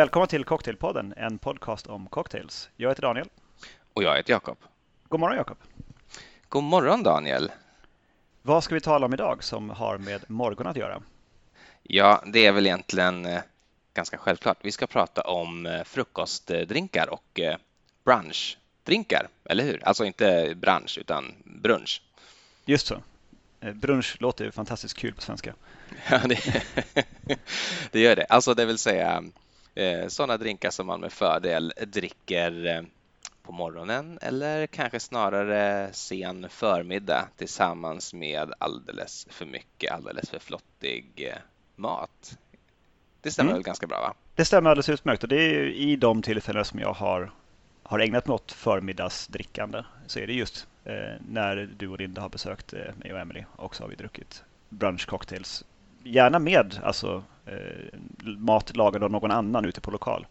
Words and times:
Välkommen 0.00 0.28
till 0.28 0.44
Cocktailpodden, 0.44 1.14
en 1.16 1.38
podcast 1.38 1.86
om 1.86 2.06
cocktails. 2.06 2.70
Jag 2.76 2.88
heter 2.88 3.02
Daniel. 3.02 3.28
Och 3.92 4.02
jag 4.02 4.16
heter 4.16 4.32
Jakob. 4.32 4.58
God 5.08 5.20
morgon 5.20 5.36
Jakob. 5.36 5.56
God 6.48 6.62
morgon 6.62 7.02
Daniel. 7.02 7.52
Vad 8.42 8.64
ska 8.64 8.74
vi 8.74 8.80
tala 8.80 9.06
om 9.06 9.14
idag 9.14 9.44
som 9.44 9.70
har 9.70 9.98
med 9.98 10.30
morgon 10.30 10.66
att 10.66 10.76
göra? 10.76 11.02
Ja, 11.82 12.24
det 12.26 12.46
är 12.46 12.52
väl 12.52 12.66
egentligen 12.66 13.26
eh, 13.26 13.40
ganska 13.94 14.18
självklart. 14.18 14.58
Vi 14.60 14.72
ska 14.72 14.86
prata 14.86 15.20
om 15.20 15.66
eh, 15.66 15.84
frukostdrinkar 15.84 17.10
och 17.10 17.40
eh, 17.40 17.56
brunchdrinkar, 18.04 19.28
eller 19.44 19.64
hur? 19.64 19.84
Alltså 19.84 20.04
inte 20.04 20.54
brunch 20.56 20.98
utan 20.98 21.34
brunch. 21.44 22.02
Just 22.64 22.86
så. 22.86 23.02
Brunch 23.74 24.16
låter 24.20 24.44
ju 24.44 24.52
fantastiskt 24.52 24.96
kul 24.96 25.14
på 25.14 25.20
svenska. 25.20 25.54
Ja, 26.10 26.20
det, 26.24 26.62
det 27.90 28.00
gör 28.00 28.16
det. 28.16 28.24
Alltså 28.24 28.54
det 28.54 28.64
vill 28.64 28.78
säga 28.78 29.22
sådana 30.08 30.36
drinkar 30.36 30.70
som 30.70 30.86
man 30.86 31.00
med 31.00 31.12
fördel 31.12 31.72
dricker 31.86 32.84
på 33.42 33.52
morgonen 33.52 34.18
eller 34.22 34.66
kanske 34.66 35.00
snarare 35.00 35.88
sen 35.92 36.48
förmiddag 36.48 37.28
tillsammans 37.36 38.14
med 38.14 38.52
alldeles 38.58 39.26
för 39.30 39.46
mycket, 39.46 39.92
alldeles 39.92 40.30
för 40.30 40.38
flottig 40.38 41.34
mat. 41.76 42.38
Det 43.22 43.30
stämmer 43.30 43.50
mm. 43.50 43.58
väl 43.58 43.64
ganska 43.64 43.86
bra? 43.86 44.00
va? 44.00 44.14
Det 44.34 44.44
stämmer 44.44 44.70
alldeles 44.70 44.88
utmärkt 44.88 45.22
och 45.22 45.28
det 45.28 45.36
är 45.36 45.66
i 45.66 45.96
de 45.96 46.22
tillfällen 46.22 46.64
som 46.64 46.78
jag 46.78 46.92
har, 46.92 47.32
har 47.82 47.98
ägnat 47.98 48.26
mig 48.26 48.34
åt 48.34 48.52
förmiddagsdrickande 48.52 49.82
så 50.06 50.18
är 50.18 50.26
det 50.26 50.32
just 50.32 50.66
eh, 50.84 50.94
när 51.28 51.70
du 51.78 51.88
och 51.88 51.98
Linda 51.98 52.22
har 52.22 52.28
besökt 52.28 52.72
eh, 52.72 52.78
mig 52.96 53.12
och 53.12 53.18
Emily 53.18 53.44
och 53.56 53.76
så 53.76 53.82
har 53.82 53.88
vi 53.88 53.96
druckit 53.96 54.44
brunchcocktails. 54.68 55.64
Gärna 56.02 56.38
med 56.38 56.80
alltså, 56.82 57.22
eh, 57.39 57.39
mat 58.22 58.76
lagad 58.76 59.04
av 59.04 59.10
någon 59.10 59.30
annan 59.30 59.64
ute 59.64 59.80
på 59.80 59.90
lokal. 59.90 60.26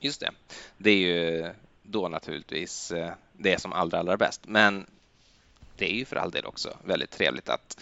Just 0.00 0.20
det. 0.20 0.30
Det 0.76 0.90
är 0.90 0.96
ju 0.96 1.50
då 1.82 2.08
naturligtvis 2.08 2.90
eh, 2.90 3.12
det 3.32 3.60
som 3.60 3.72
allra, 3.72 3.98
allra 3.98 4.16
bäst. 4.16 4.40
Men 4.46 4.86
det 5.76 5.92
är 5.92 5.94
ju 5.94 6.04
för 6.04 6.16
all 6.16 6.30
del 6.30 6.46
också 6.46 6.76
väldigt 6.84 7.10
trevligt 7.10 7.48
att 7.48 7.80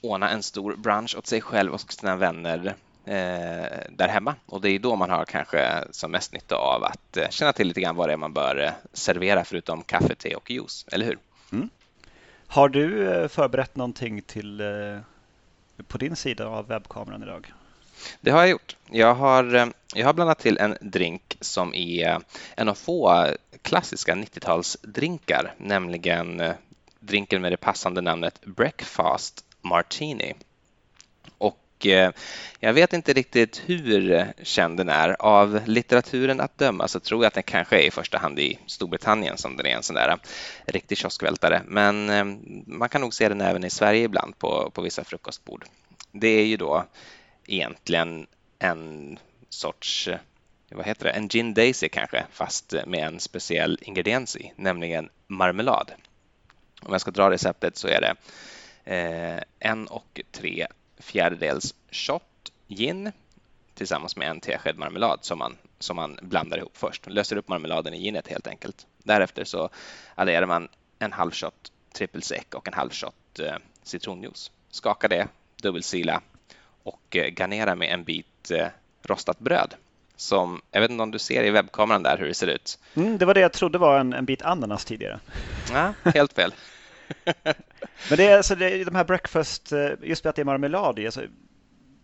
ordna 0.00 0.30
en 0.30 0.42
stor 0.42 0.76
brunch 0.76 1.16
åt 1.18 1.26
sig 1.26 1.40
själv 1.40 1.72
och 1.72 1.92
sina 1.92 2.16
vänner 2.16 2.74
eh, 3.04 3.78
där 3.90 4.08
hemma. 4.08 4.34
Och 4.46 4.60
det 4.60 4.70
är 4.70 4.78
då 4.78 4.96
man 4.96 5.10
har 5.10 5.24
kanske 5.24 5.84
som 5.90 6.10
mest 6.10 6.32
nytta 6.32 6.56
av 6.56 6.84
att 6.84 7.16
eh, 7.16 7.28
känna 7.30 7.52
till 7.52 7.68
lite 7.68 7.80
grann 7.80 7.96
vad 7.96 8.08
det 8.08 8.12
är 8.12 8.16
man 8.16 8.32
bör 8.32 8.64
eh, 8.64 8.72
servera 8.92 9.44
förutom 9.44 9.82
kaffe, 9.82 10.14
te 10.14 10.34
och 10.34 10.50
juice, 10.50 10.86
eller 10.92 11.06
hur? 11.06 11.18
Mm. 11.52 11.70
Har 12.46 12.68
du 12.68 13.12
eh, 13.12 13.28
förberett 13.28 13.76
någonting 13.76 14.22
till 14.22 14.62
på 15.86 15.98
din 15.98 16.16
sida 16.16 16.46
av 16.46 16.66
webbkameran 16.66 17.22
idag? 17.22 17.52
Det 18.20 18.30
har 18.30 18.40
jag 18.40 18.48
gjort. 18.48 18.76
Jag 18.90 19.14
har, 19.14 19.54
eh, 19.54 19.66
jag 19.94 20.06
har 20.06 20.12
blandat 20.12 20.38
till 20.38 20.58
en 20.58 20.76
drink 20.80 21.36
som 21.40 21.74
är 21.74 22.20
en 22.56 22.68
av 22.68 22.74
få 22.74 23.26
klassiska 23.62 24.14
90-talsdrinkar, 24.14 25.54
nämligen 25.58 26.40
eh, 26.40 26.52
drinken 27.00 27.42
med 27.42 27.52
det 27.52 27.56
passande 27.56 28.00
namnet 28.00 28.40
Breakfast 28.44 29.44
Martini. 29.60 30.34
Och 31.38 31.86
eh, 31.86 32.10
jag 32.60 32.72
vet 32.72 32.92
inte 32.92 33.12
riktigt 33.12 33.62
hur 33.66 34.26
känd 34.42 34.76
den 34.76 34.88
är. 34.88 35.16
Av 35.22 35.60
litteraturen 35.66 36.40
att 36.40 36.58
döma 36.58 36.88
så 36.88 37.00
tror 37.00 37.22
jag 37.22 37.28
att 37.28 37.34
den 37.34 37.42
kanske 37.42 37.76
är 37.76 37.86
i 37.86 37.90
första 37.90 38.18
hand 38.18 38.38
i 38.38 38.58
Storbritannien 38.66 39.36
som 39.36 39.56
den 39.56 39.66
är 39.66 39.76
en 39.76 39.82
sån 39.82 39.96
där 39.96 40.18
riktig 40.66 40.98
kioskvältare. 40.98 41.62
Men 41.66 42.06
man 42.66 42.88
kan 42.88 43.00
nog 43.00 43.14
se 43.14 43.28
den 43.28 43.40
även 43.40 43.64
i 43.64 43.70
Sverige 43.70 44.04
ibland 44.04 44.38
på, 44.38 44.70
på 44.70 44.82
vissa 44.82 45.04
frukostbord. 45.04 45.64
Det 46.12 46.28
är 46.28 46.46
ju 46.46 46.56
då 46.56 46.84
egentligen 47.46 48.26
en 48.58 49.18
sorts 49.48 50.08
eh, 50.08 50.18
vad 50.70 50.86
heter 50.86 51.04
det, 51.04 51.10
en 51.10 51.28
gin 51.28 51.54
daisy 51.54 51.88
kanske, 51.88 52.26
fast 52.30 52.74
med 52.86 53.06
en 53.06 53.20
speciell 53.20 53.78
ingrediens 53.82 54.36
i, 54.36 54.52
nämligen 54.56 55.08
marmelad. 55.26 55.92
Om 56.82 56.92
jag 56.92 57.00
ska 57.00 57.10
dra 57.10 57.30
receptet 57.30 57.76
så 57.76 57.88
är 57.88 58.00
det 58.00 58.14
eh, 58.84 59.42
en 59.58 59.86
och 59.86 60.20
tre 60.32 60.66
fjärdedels 60.98 61.74
shot 61.90 62.52
gin 62.68 63.12
tillsammans 63.74 64.16
med 64.16 64.30
en 64.30 64.40
tesked 64.40 64.78
marmelad 64.78 65.18
som 65.22 65.38
man, 65.38 65.56
som 65.78 65.96
man 65.96 66.18
blandar 66.22 66.58
ihop 66.58 66.76
först. 66.76 67.06
Löser 67.06 67.36
upp 67.36 67.48
marmeladen 67.48 67.94
i 67.94 68.02
ginet 68.02 68.28
helt 68.28 68.46
enkelt. 68.46 68.86
Därefter 68.98 69.44
så 69.44 69.70
adderar 70.14 70.46
man 70.46 70.68
en 70.98 71.12
halv 71.12 71.30
shot 71.30 71.72
trippelsäck 71.92 72.54
och 72.54 72.68
en 72.68 72.74
halv 72.74 72.90
shot 72.90 73.40
eh, 73.40 73.56
citronjuice. 73.82 74.50
Skaka 74.70 75.08
det, 75.08 75.28
dubbelsila 75.62 76.22
och 76.86 77.16
eh, 77.16 77.26
garnera 77.26 77.74
med 77.74 77.88
en 77.94 78.04
bit 78.04 78.50
eh, 78.50 78.66
rostat 79.02 79.38
bröd. 79.38 79.74
Som, 80.16 80.62
jag 80.70 80.80
vet 80.80 80.90
inte 80.90 81.02
om 81.02 81.10
du 81.10 81.18
ser 81.18 81.44
i 81.44 81.50
webbkameran 81.50 82.02
där 82.02 82.18
hur 82.18 82.26
det 82.26 82.34
ser 82.34 82.46
ut. 82.46 82.78
Mm, 82.94 83.18
det 83.18 83.24
var 83.24 83.34
det 83.34 83.40
jag 83.40 83.52
trodde 83.52 83.78
var 83.78 83.98
en, 83.98 84.12
en 84.12 84.24
bit 84.24 84.42
ananas 84.42 84.84
tidigare. 84.84 85.20
Ja, 85.72 85.94
helt 86.04 86.32
fel. 86.32 86.54
Men 88.08 88.16
det 88.16 88.26
är 88.26 88.36
alltså 88.36 88.54
det, 88.54 88.84
de 88.84 88.94
här 88.94 89.04
breakfast, 89.04 89.72
eh, 89.72 89.90
just 90.02 90.24
med 90.24 90.30
att 90.30 90.36
det 90.36 90.42
är 90.42 90.44
marmelad 90.44 90.98
i. 90.98 91.06
Alltså, 91.06 91.22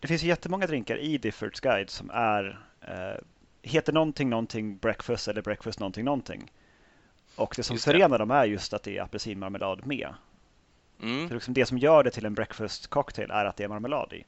det 0.01 0.09
finns 0.09 0.23
ju 0.23 0.29
jättemånga 0.29 0.67
drinkar 0.67 0.97
i 0.97 1.19
Diffords 1.19 1.61
guide 1.61 1.91
som 1.91 2.11
är 2.11 2.61
eh, 2.81 3.21
heter 3.63 3.93
någonting, 3.93 4.31
någonting 4.31 4.77
breakfast 4.77 5.29
eller 5.29 5.43
breakfast 5.43 5.81
någonting, 5.81 6.05
någonting. 6.05 6.53
Och 7.37 7.55
det 7.57 7.63
som 7.63 7.75
just 7.75 7.85
förenar 7.85 8.09
det. 8.09 8.19
dem 8.19 8.31
är 8.31 8.45
just 8.45 8.73
att 8.73 8.83
det 8.83 8.99
är 8.99 9.03
apelsinmarmelad 9.03 9.87
med. 9.87 10.15
Mm. 11.03 11.29
Så 11.29 11.35
liksom 11.35 11.55
det 11.55 11.67
som 11.67 11.79
gör 11.79 12.05
det 12.05 12.11
till 12.11 12.27
en 12.27 12.35
breakfast 12.35 12.87
cocktail 12.87 13.31
är 13.31 13.45
att 13.45 13.57
det 13.57 13.65
är 13.65 13.69
marmelad 13.69 14.13
i. 14.13 14.25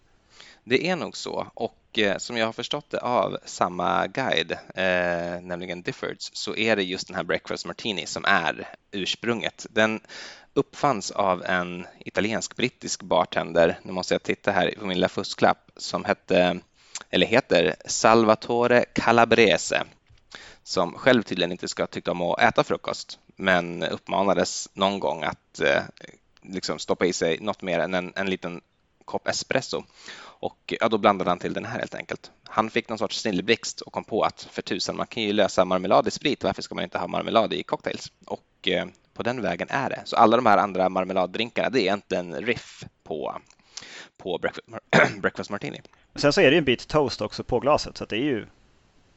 Det 0.65 0.89
är 0.89 0.97
nog 0.97 1.17
så 1.17 1.47
och 1.55 1.99
eh, 1.99 2.19
som 2.19 2.37
jag 2.37 2.47
har 2.47 2.53
förstått 2.53 2.91
det 2.91 3.01
av 3.01 3.39
samma 3.45 4.07
guide, 4.07 4.53
eh, 4.75 5.41
nämligen 5.43 5.83
Diffords, 5.83 6.31
så 6.33 6.57
är 6.57 6.77
det 6.77 6.83
just 6.83 7.07
den 7.07 7.17
här 7.17 7.25
Breakfast 7.25 7.67
Martini 7.67 8.07
som 8.07 8.25
är 8.25 8.69
ursprunget. 8.91 9.67
Den 9.71 10.01
uppfanns 10.55 11.11
av 11.11 11.45
en 11.45 11.87
italiensk-brittisk 11.99 13.03
bartender, 13.03 13.79
nu 13.83 13.93
måste 13.93 14.15
jag 14.15 14.23
titta 14.23 14.51
här 14.51 14.75
på 14.79 14.87
min 14.87 14.97
lilla 14.97 15.09
fusklapp, 15.09 15.71
som 15.77 16.05
hette, 16.05 16.61
eller 17.11 17.27
heter 17.27 17.75
Salvatore 17.87 18.85
Calabrese, 18.93 19.83
som 20.63 20.93
själv 20.93 21.23
tydligen 21.23 21.53
inte 21.53 21.69
ska 21.69 21.87
tycka 21.87 22.11
om 22.11 22.23
att 22.23 22.41
äta 22.41 22.65
frukost, 22.65 23.19
men 23.37 23.83
uppmanades 23.83 24.69
någon 24.73 25.01
gång 25.01 25.23
att 25.23 25.61
eh, 25.61 25.83
liksom 26.43 26.79
stoppa 26.79 27.07
i 27.07 27.13
sig 27.13 27.39
något 27.41 27.63
mer 27.63 27.79
än 27.79 27.95
en, 27.95 28.13
en 28.17 28.31
liten 28.31 28.61
kopp 29.05 29.29
espresso. 29.29 29.85
Och 30.45 30.75
ja, 30.81 30.89
då 30.89 30.99
blandade 30.99 31.31
han 31.31 31.39
till 31.39 31.53
den 31.53 31.65
här 31.65 31.79
helt 31.79 31.95
enkelt. 31.95 32.31
Han 32.45 32.71
fick 32.71 32.89
någon 32.89 32.99
sorts 32.99 33.21
snilleblixt 33.21 33.81
och 33.81 33.93
kom 33.93 34.05
på 34.05 34.23
att 34.23 34.49
för 34.51 34.63
tusan, 34.63 34.97
man 34.97 35.07
kan 35.07 35.23
ju 35.23 35.33
lösa 35.33 35.65
marmelad 35.65 36.09
i 36.09 36.11
sprit. 36.11 36.45
Varför 36.45 36.63
ska 36.63 36.75
man 36.75 36.85
inte 36.85 36.99
ha 36.99 37.07
marmelad 37.07 37.53
i 37.53 37.63
cocktails? 37.63 38.13
Och 38.27 38.69
eh, 38.69 38.87
på 39.15 39.23
den 39.23 39.43
vägen 39.43 39.69
är 39.71 39.91
det. 39.91 40.03
Så 40.05 40.17
alla 40.17 40.37
de 40.37 40.47
här 40.47 40.59
andra 40.59 40.89
marmeladdrinkarna, 40.89 41.71
det 41.71 41.79
är 41.79 41.83
egentligen 41.83 42.35
riff 42.35 42.85
på, 43.05 43.41
på 44.17 44.39
breakfast, 44.39 44.67
breakfast 45.21 45.51
martini. 45.51 45.81
Sen 46.15 46.33
så 46.33 46.41
är 46.41 46.45
det 46.45 46.53
ju 46.53 46.59
en 46.59 46.65
bit 46.65 46.89
toast 46.89 47.21
också 47.21 47.45
på 47.45 47.61
glaset, 47.61 47.97
så 47.97 48.05
det 48.05 48.17
är 48.17 48.25
ju 48.25 48.47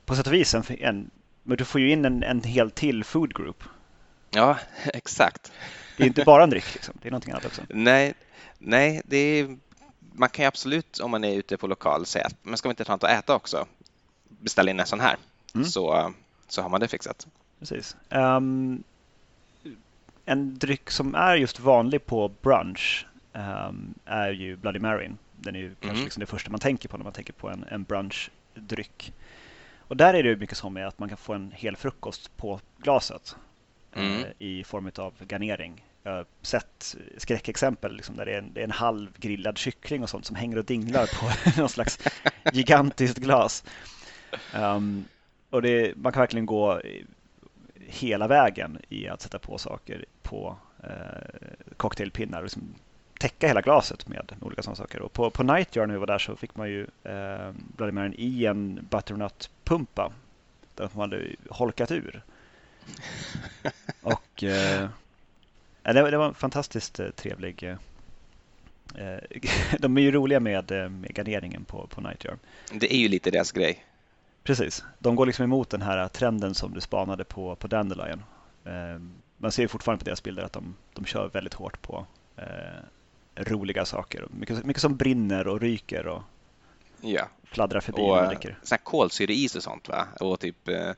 på 0.06 0.16
sätt 0.16 0.28
och 0.28 0.34
vis 0.34 0.54
en, 0.54 0.64
en 0.80 1.12
men 1.44 1.58
du 1.58 1.66
får 1.66 1.82
ju 1.82 1.92
in 1.92 2.06
en, 2.06 2.24
en 2.24 2.44
hel 2.44 2.72
till 2.72 3.04
food 3.04 3.36
group. 3.36 3.64
Ja, 4.30 4.58
exakt. 4.94 5.52
Det 5.98 6.04
är 6.04 6.08
inte 6.08 6.24
bara 6.24 6.44
en 6.44 6.50
dryck, 6.50 6.74
liksom. 6.74 6.98
det 7.02 7.10
är 7.10 7.12
någonting 7.12 7.32
annat 7.32 7.46
också. 7.46 7.62
Nej, 7.70 8.14
nej 8.60 9.02
det 9.06 9.18
är 9.18 9.58
man 10.18 10.30
kan 10.30 10.44
ju 10.44 10.48
absolut 10.48 11.00
om 11.00 11.12
man 11.12 11.24
är 11.24 11.34
ute 11.34 11.58
på 11.58 11.68
lokal 11.68 12.06
säga 12.06 12.26
att 12.26 12.36
men 12.42 12.58
ska 12.58 12.70
vi 12.70 12.72
inte 12.72 12.84
ta 12.84 12.94
något 12.94 13.04
att 13.04 13.10
äta 13.10 13.36
också? 13.36 13.68
Beställa 14.28 14.72
in 14.72 14.80
en 14.80 14.86
sån 14.86 15.00
här 15.00 15.18
mm. 15.56 15.66
så, 15.66 16.14
så 16.48 16.62
har 16.62 16.70
man 16.70 16.80
det 16.80 16.88
fixat. 16.88 17.28
Precis. 17.60 17.96
Um, 18.10 18.84
en 20.26 20.58
dryck 20.58 20.92
som 20.92 21.16
är 21.16 21.36
just 21.36 21.60
vanlig 21.60 22.06
på 22.06 22.32
brunch 22.42 23.06
um, 23.34 23.94
är 24.06 24.32
ju 24.32 24.56
Bloody 24.56 24.80
Mary. 24.80 25.10
Den 25.36 25.56
är 25.56 25.60
ju 25.60 25.70
kanske 25.70 25.90
mm. 25.90 26.04
liksom 26.04 26.20
det 26.20 26.26
första 26.26 26.52
man 26.52 26.60
tänker 26.60 26.90
på 26.90 26.98
när 26.98 27.04
man 27.04 27.14
tänker 27.14 27.34
på 27.34 27.50
en, 27.50 27.66
en 27.70 27.84
brunchdryck. 27.84 29.14
Och 29.78 29.98
där 29.98 30.14
är 30.14 30.24
det 30.24 30.36
mycket 30.36 30.58
som 30.58 30.74
med 30.74 30.88
att 30.88 31.00
man 31.00 31.10
kan 31.10 31.18
få 31.18 31.34
en 31.34 31.52
hel 31.56 31.78
frukost 31.78 32.38
på 32.38 32.60
glaset 32.78 33.36
mm. 33.94 34.20
uh, 34.20 34.26
i 34.40 34.64
form 34.64 34.92
av 34.98 35.14
garnering. 35.28 35.84
Jag 36.08 36.16
har 36.16 36.26
sett 36.42 36.96
skräckexempel 37.18 37.96
liksom, 37.96 38.16
där 38.16 38.26
det 38.26 38.34
är, 38.34 38.38
en, 38.38 38.54
det 38.54 38.60
är 38.60 38.64
en 38.64 38.72
halv 38.72 39.10
grillad 39.18 39.58
kyckling 39.58 40.04
och 40.04 40.10
sånt 40.10 40.26
som 40.26 40.36
hänger 40.36 40.58
och 40.58 40.66
dinglar 40.66 41.06
på 41.20 41.52
någon 41.62 41.70
slags 41.70 42.00
gigantiskt 42.54 43.18
glas. 43.18 43.64
Um, 44.56 45.06
och 45.50 45.62
det, 45.62 45.98
man 45.98 46.12
kan 46.12 46.20
verkligen 46.20 46.46
gå 46.46 46.82
hela 47.76 48.28
vägen 48.28 48.82
i 48.90 49.08
att 49.08 49.22
sätta 49.22 49.40
på 49.40 49.58
saker 49.58 50.06
på 50.22 50.58
eh, 50.84 51.70
cocktailpinnar 51.78 52.38
och 52.38 52.44
liksom 52.44 52.76
täcka 53.20 53.48
hela 53.48 53.62
glaset 53.62 54.08
med, 54.08 54.34
olika 54.42 54.62
sådana 54.62 54.76
saker. 54.76 55.02
Och 55.02 55.14
på, 55.14 55.30
på 55.30 55.44
Nightjar 55.44 55.86
när 55.86 55.94
vi 55.94 56.00
var 56.00 56.08
där 56.08 56.20
så 56.20 56.36
fick 56.36 56.56
man 56.56 56.70
ju 56.70 56.88
eh, 57.04 57.92
Mary 57.92 58.14
i 58.18 58.46
en 58.46 58.88
butternut-pumpa 58.90 60.12
där 60.76 60.90
man 60.94 61.12
hade 61.12 61.36
holkat 61.50 61.92
ur. 61.92 62.24
Och 64.02 64.44
eh, 64.44 64.90
det, 65.94 66.02
var, 66.02 66.12
det 66.12 66.18
var 66.18 66.28
en 66.28 66.34
fantastiskt 66.34 67.00
eh, 67.00 67.10
trevlig 67.10 67.64
eh, 67.64 67.76
de 69.80 69.98
är 69.98 70.02
ju 70.02 70.12
roliga 70.12 70.40
med, 70.40 70.72
med 70.92 71.18
garneringen 71.18 71.66
på, 71.66 71.88
på 71.88 72.02
Nightjar. 72.02 72.38
Det 72.72 72.94
är 72.94 72.98
ju 72.98 73.08
lite 73.08 73.32
deras 73.32 73.52
grej. 73.52 73.86
Precis. 74.48 74.84
De 75.00 75.16
går 75.16 75.26
liksom 75.26 75.44
emot 75.44 75.70
den 75.70 75.82
här 75.82 76.08
trenden 76.08 76.56
som 76.56 76.74
du 76.74 76.82
spanade 76.82 77.24
på, 77.24 77.56
på 77.56 77.68
Dandelion. 77.68 78.24
Eh, 78.66 79.02
man 79.38 79.52
ser 79.52 79.68
fortfarande 79.68 80.04
på 80.04 80.06
deras 80.06 80.24
bilder 80.24 80.44
att 80.44 80.54
de, 80.54 80.76
de 80.94 81.06
kör 81.06 81.30
väldigt 81.30 81.54
hårt 81.54 81.82
på 81.82 82.06
eh, 82.36 83.44
roliga 83.44 83.86
saker. 83.86 84.28
Mycket, 84.32 84.66
mycket 84.66 84.82
som 84.82 84.96
brinner 84.96 85.48
och 85.48 85.62
ryker 85.62 86.08
och 86.08 86.22
ja. 87.02 87.28
fladdrar 87.44 87.80
förbi 87.80 88.02
och, 88.02 88.08
man 88.08 88.28
dricker. 88.28 88.60
Sån 88.64 88.78
kolsyreis 88.84 89.56
och 89.56 89.64
sånt 89.64 89.90
va? 89.90 90.08
Och 90.20 90.40
typ 90.40 90.68
eh, 90.68 90.92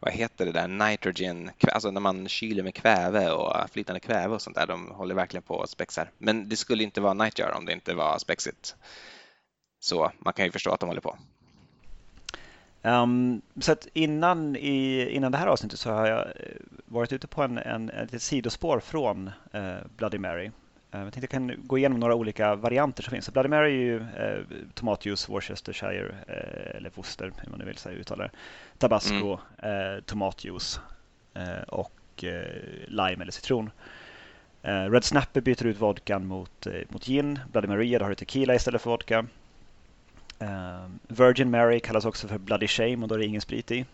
vad 0.00 0.12
heter 0.12 0.46
det 0.46 0.52
där, 0.52 0.68
nitrogen, 0.68 1.50
alltså 1.72 1.90
när 1.90 2.00
man 2.00 2.28
kyler 2.28 2.62
med 2.62 2.74
kväve 2.74 3.30
och 3.30 3.70
flytande 3.70 4.00
kväve 4.00 4.34
och 4.34 4.42
sånt 4.42 4.56
där. 4.56 4.66
De 4.66 4.90
håller 4.90 5.14
verkligen 5.14 5.42
på 5.42 5.54
och 5.54 5.68
spexar. 5.68 6.10
Men 6.18 6.48
det 6.48 6.56
skulle 6.56 6.82
inte 6.82 7.00
vara 7.00 7.14
Nightjar 7.14 7.54
om 7.58 7.64
det 7.66 7.72
inte 7.72 7.94
var 7.94 8.18
spexigt. 8.18 8.76
Så 9.80 10.12
man 10.18 10.32
kan 10.32 10.44
ju 10.44 10.52
förstå 10.52 10.70
att 10.70 10.80
de 10.80 10.88
håller 10.88 11.00
på. 11.00 11.16
Um, 12.82 13.42
så 13.60 13.72
att 13.72 13.88
innan, 13.92 14.56
i, 14.56 15.08
innan 15.10 15.32
det 15.32 15.38
här 15.38 15.46
avsnittet 15.46 15.78
så 15.78 15.90
har 15.90 16.06
jag 16.06 16.26
eh, 16.26 16.32
varit 16.84 17.12
ute 17.12 17.26
på 17.26 17.42
en, 17.42 17.58
en, 17.58 17.90
ett 17.90 18.22
sidospår 18.22 18.80
från 18.80 19.30
uh, 19.54 19.76
Bloody 19.96 20.18
Mary. 20.18 20.50
Uh, 20.96 21.04
jag 21.04 21.12
tänkte 21.12 21.20
jag 21.20 21.30
kan 21.30 21.66
gå 21.66 21.78
igenom 21.78 22.00
några 22.00 22.14
olika 22.14 22.54
varianter 22.54 23.02
som 23.02 23.10
finns. 23.10 23.32
Bloody 23.32 23.48
Mary 23.48 23.72
är 23.72 23.76
ju 23.76 23.98
uh, 23.98 24.44
tomatjuice, 24.74 25.28
Worcestershire 25.28 26.08
uh, 26.08 26.76
eller 26.76 26.90
Worcester, 26.94 27.32
hur 27.36 27.50
man 27.50 27.58
nu 27.58 27.64
vill 27.64 27.76
säga 27.76 27.98
uttalar 27.98 28.30
Tabasco, 28.78 29.38
mm. 29.58 30.02
tomatjuice 30.02 30.80
och 31.68 31.92
lime 32.86 33.22
eller 33.22 33.32
citron. 33.32 33.70
Red 34.62 35.04
Snapper 35.04 35.40
byter 35.40 35.66
ut 35.66 35.80
vodkan 35.80 36.26
mot, 36.26 36.66
mot 36.88 37.04
gin. 37.04 37.38
Bloody 37.52 37.68
Maria, 37.68 37.98
då 37.98 38.04
har 38.04 38.10
du 38.10 38.14
tequila 38.14 38.54
istället 38.54 38.82
för 38.82 38.90
vodka. 38.90 39.26
Virgin 41.08 41.50
Mary 41.50 41.80
kallas 41.80 42.04
också 42.04 42.28
för 42.28 42.38
Bloody 42.38 42.66
Shame 42.66 42.96
och 42.96 43.08
då 43.08 43.14
är 43.14 43.18
det 43.18 43.26
ingen 43.26 43.40
sprit 43.40 43.70
i. 43.70 43.84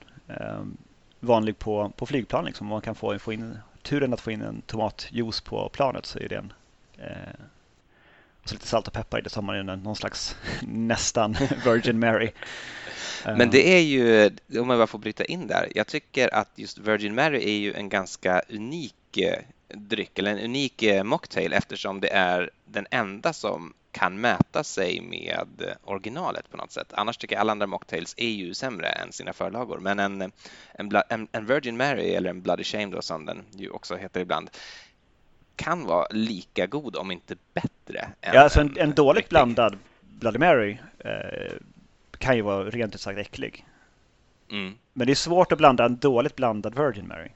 Vanlig 1.21 1.59
på, 1.59 1.93
på 1.97 2.07
flygplan. 2.07 2.45
Liksom. 2.45 2.67
Man 2.67 2.81
kan 2.81 2.95
få, 2.95 3.19
få 3.19 3.33
in, 3.33 3.59
turen 3.83 4.13
att 4.13 4.21
få 4.21 4.31
in 4.31 4.43
en 4.43 4.63
tomatjuice 4.63 5.41
på 5.41 5.69
planet 5.69 6.07
så 6.07 6.19
är 6.19 6.29
det 6.29 6.37
en 6.37 6.45
eh, 6.45 6.62
och 8.43 8.49
så 8.49 8.55
lite 8.55 8.67
salt 8.67 8.87
och 8.87 8.93
peppar 8.93 9.19
i 9.19 9.23
det 9.23 9.31
så 9.31 9.41
har 9.41 9.43
man 9.43 9.69
en, 9.69 9.83
någon 9.83 9.97
slags 9.97 10.37
nästan 10.63 11.33
Virgin 11.65 11.99
Mary. 11.99 12.31
Men 13.25 13.51
det 13.51 13.77
är 13.77 13.81
ju, 13.81 14.27
om 14.27 14.35
jag 14.49 14.67
bara 14.67 14.87
får 14.87 14.99
bryta 14.99 15.25
in 15.25 15.47
där, 15.47 15.69
jag 15.75 15.87
tycker 15.87 16.35
att 16.35 16.51
just 16.55 16.79
Virgin 16.79 17.15
Mary 17.15 17.45
är 17.45 17.59
ju 17.59 17.75
en 17.75 17.89
ganska 17.89 18.43
unik 18.49 19.19
eh, 19.19 19.39
dryck 19.69 20.19
eller 20.19 20.31
en 20.31 20.39
unik 20.39 20.83
eh, 20.83 21.05
mocktail 21.05 21.53
eftersom 21.53 22.01
det 22.01 22.09
är 22.09 22.51
den 22.65 22.87
enda 22.91 23.33
som 23.33 23.75
kan 23.93 24.21
mäta 24.21 24.65
sig 24.65 25.01
med 25.01 25.77
originalet 25.85 26.51
på 26.51 26.57
något 26.57 26.73
sätt. 26.73 26.93
Annars 26.93 27.17
tycker 27.17 27.35
jag 27.35 27.41
alla 27.41 27.53
andra 27.53 27.67
mocktails 27.67 28.15
är 28.17 28.29
ju 28.29 28.55
sämre 28.55 28.89
än 28.89 29.13
sina 29.13 29.33
förlagor. 29.33 29.79
Men 29.79 29.99
en, 29.99 30.33
en, 30.75 31.29
en 31.33 31.47
Virgin 31.47 31.77
Mary 31.77 32.11
eller 32.11 32.31
en 32.31 32.43
Bloody 32.43 32.65
Shame 32.65 32.87
då 32.87 33.03
som 33.03 33.27
den 33.27 33.45
ju 33.57 33.71
också 33.71 33.97
heter 33.97 34.21
ibland 34.21 34.51
kan 35.63 35.87
vara 35.87 36.07
lika 36.11 36.67
god 36.67 36.97
om 36.97 37.11
inte 37.11 37.37
bättre. 37.55 38.09
Ja, 38.21 38.41
alltså 38.41 38.61
en, 38.61 38.77
en 38.79 38.93
dåligt 38.95 39.19
riktig. 39.19 39.31
blandad 39.31 39.79
Bloody 40.01 40.39
Mary 40.39 40.79
eh, 40.99 41.53
kan 42.19 42.37
ju 42.37 42.43
vara 42.43 42.65
rent 42.65 42.95
ut 42.95 43.01
sagt 43.01 43.19
äcklig. 43.19 43.67
Mm. 44.51 44.75
Men 44.93 45.07
det 45.07 45.13
är 45.13 45.15
svårt 45.15 45.53
att 45.53 45.59
blanda 45.59 45.85
en 45.85 45.97
dåligt 45.97 46.37
blandad 46.37 46.75
Virgin 46.75 47.09
Mary. 47.09 47.29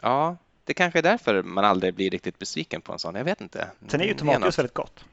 Ja, 0.00 0.36
det 0.64 0.74
kanske 0.74 0.98
är 0.98 1.02
därför 1.02 1.42
man 1.42 1.64
aldrig 1.64 1.94
blir 1.94 2.10
riktigt 2.10 2.38
besviken 2.38 2.80
på 2.80 2.92
en 2.92 2.98
sån. 2.98 3.14
Jag 3.14 3.24
vet 3.24 3.40
inte. 3.40 3.70
Sen 3.88 4.00
är 4.00 4.04
ju 4.04 4.14
tomatjuice 4.14 4.58
väldigt 4.58 4.74
gott. 4.74 5.04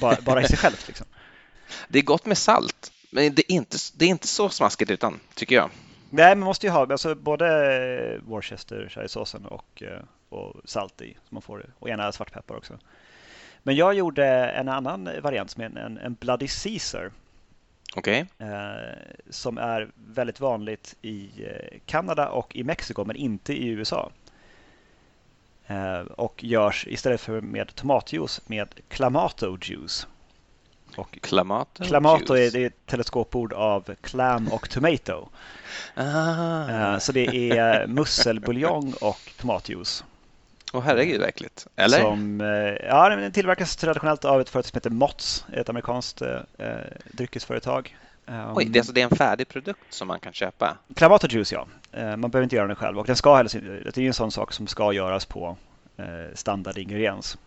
Bara, 0.00 0.16
bara 0.20 0.42
i 0.42 0.46
sig 0.46 0.56
självt 0.56 0.88
liksom. 0.88 1.06
Det 1.88 1.98
är 1.98 2.02
gott 2.02 2.26
med 2.26 2.38
salt, 2.38 2.92
men 3.10 3.34
det 3.34 3.52
är 3.52 3.56
inte, 3.56 3.76
det 3.96 4.04
är 4.04 4.08
inte 4.08 4.26
så 4.26 4.48
smaskigt 4.48 4.90
utan, 4.90 5.20
tycker 5.34 5.54
jag. 5.54 5.70
Nej, 6.10 6.36
man 6.36 6.46
måste 6.46 6.66
ju 6.66 6.72
ha 6.72 6.86
alltså, 6.86 7.14
både 7.14 8.20
Worcestershire-såsen 8.24 9.46
och, 9.46 9.82
eh, 9.82 10.02
och 10.32 10.60
salt 10.64 11.00
i. 11.00 11.16
Så 11.28 11.34
man 11.34 11.42
får, 11.42 11.66
och 11.78 11.88
gärna 11.88 12.12
svartpeppar 12.12 12.56
också. 12.56 12.78
Men 13.62 13.76
jag 13.76 13.94
gjorde 13.94 14.26
en 14.50 14.68
annan 14.68 15.08
variant 15.22 15.50
som 15.50 15.62
är 15.62 15.78
en, 15.78 15.98
en 15.98 16.14
Bloody 16.14 16.48
Caesar. 16.62 17.12
Okay. 17.96 18.24
Eh, 18.38 18.96
som 19.30 19.58
är 19.58 19.90
väldigt 19.94 20.40
vanligt 20.40 20.96
i 21.02 21.30
eh, 21.44 21.78
Kanada 21.86 22.28
och 22.28 22.56
i 22.56 22.64
Mexiko 22.64 23.04
men 23.04 23.16
inte 23.16 23.52
i 23.52 23.66
USA. 23.66 24.10
Eh, 25.66 26.00
och 26.00 26.44
görs 26.44 26.86
istället 26.86 27.20
för 27.20 27.40
med 27.40 27.74
tomatjuice 27.74 28.40
med 28.46 28.68
clamato 28.88 29.58
juice. 29.62 30.06
Och 30.96 31.18
clamato, 31.22 31.84
clamato 31.84 32.34
är, 32.34 32.56
är 32.56 32.66
ett 32.66 32.86
teleskopord 32.86 33.52
av 33.52 33.94
clam 34.00 34.48
och 34.48 34.70
tomato. 34.70 35.28
Ah. 35.94 36.70
Eh, 36.70 36.98
så 36.98 37.12
det 37.12 37.50
är 37.58 37.86
musselbuljong 37.86 38.94
och 39.00 39.32
tomatjuice. 39.40 40.04
Åh 40.74 40.80
oh, 40.80 40.84
herregud 40.84 41.20
vad 41.20 41.28
äckligt. 41.28 41.66
Eller? 41.76 42.00
Som, 42.00 42.40
eh, 42.40 42.86
ja, 42.88 43.08
den 43.08 43.32
tillverkas 43.32 43.76
traditionellt 43.76 44.24
av 44.24 44.40
ett 44.40 44.48
företag 44.48 44.70
som 44.70 44.76
heter 44.76 44.90
Mott's, 44.90 45.44
ett 45.52 45.68
amerikanskt 45.68 46.22
eh, 46.22 46.38
dryckesföretag. 47.12 47.96
Oj, 48.54 48.64
det 48.64 48.78
är, 48.78 48.80
alltså, 48.80 48.92
det 48.92 49.00
är 49.00 49.04
en 49.04 49.16
färdig 49.16 49.48
produkt 49.48 49.80
som 49.90 50.08
man 50.08 50.20
kan 50.20 50.32
köpa? 50.32 50.76
Clamato 50.94 51.26
juice, 51.30 51.52
ja. 51.52 51.66
Man 52.16 52.30
behöver 52.30 52.42
inte 52.42 52.56
göra 52.56 52.66
den 52.66 52.76
själv 52.76 52.98
och 52.98 53.06
den 53.06 53.16
ska 53.16 53.42
det 53.42 53.96
är 53.96 53.98
en 53.98 54.14
sån 54.14 54.32
sak 54.32 54.52
som 54.52 54.66
ska 54.66 54.92
göras 54.92 55.26
på 55.26 55.56
standardingrediens. 56.34 57.38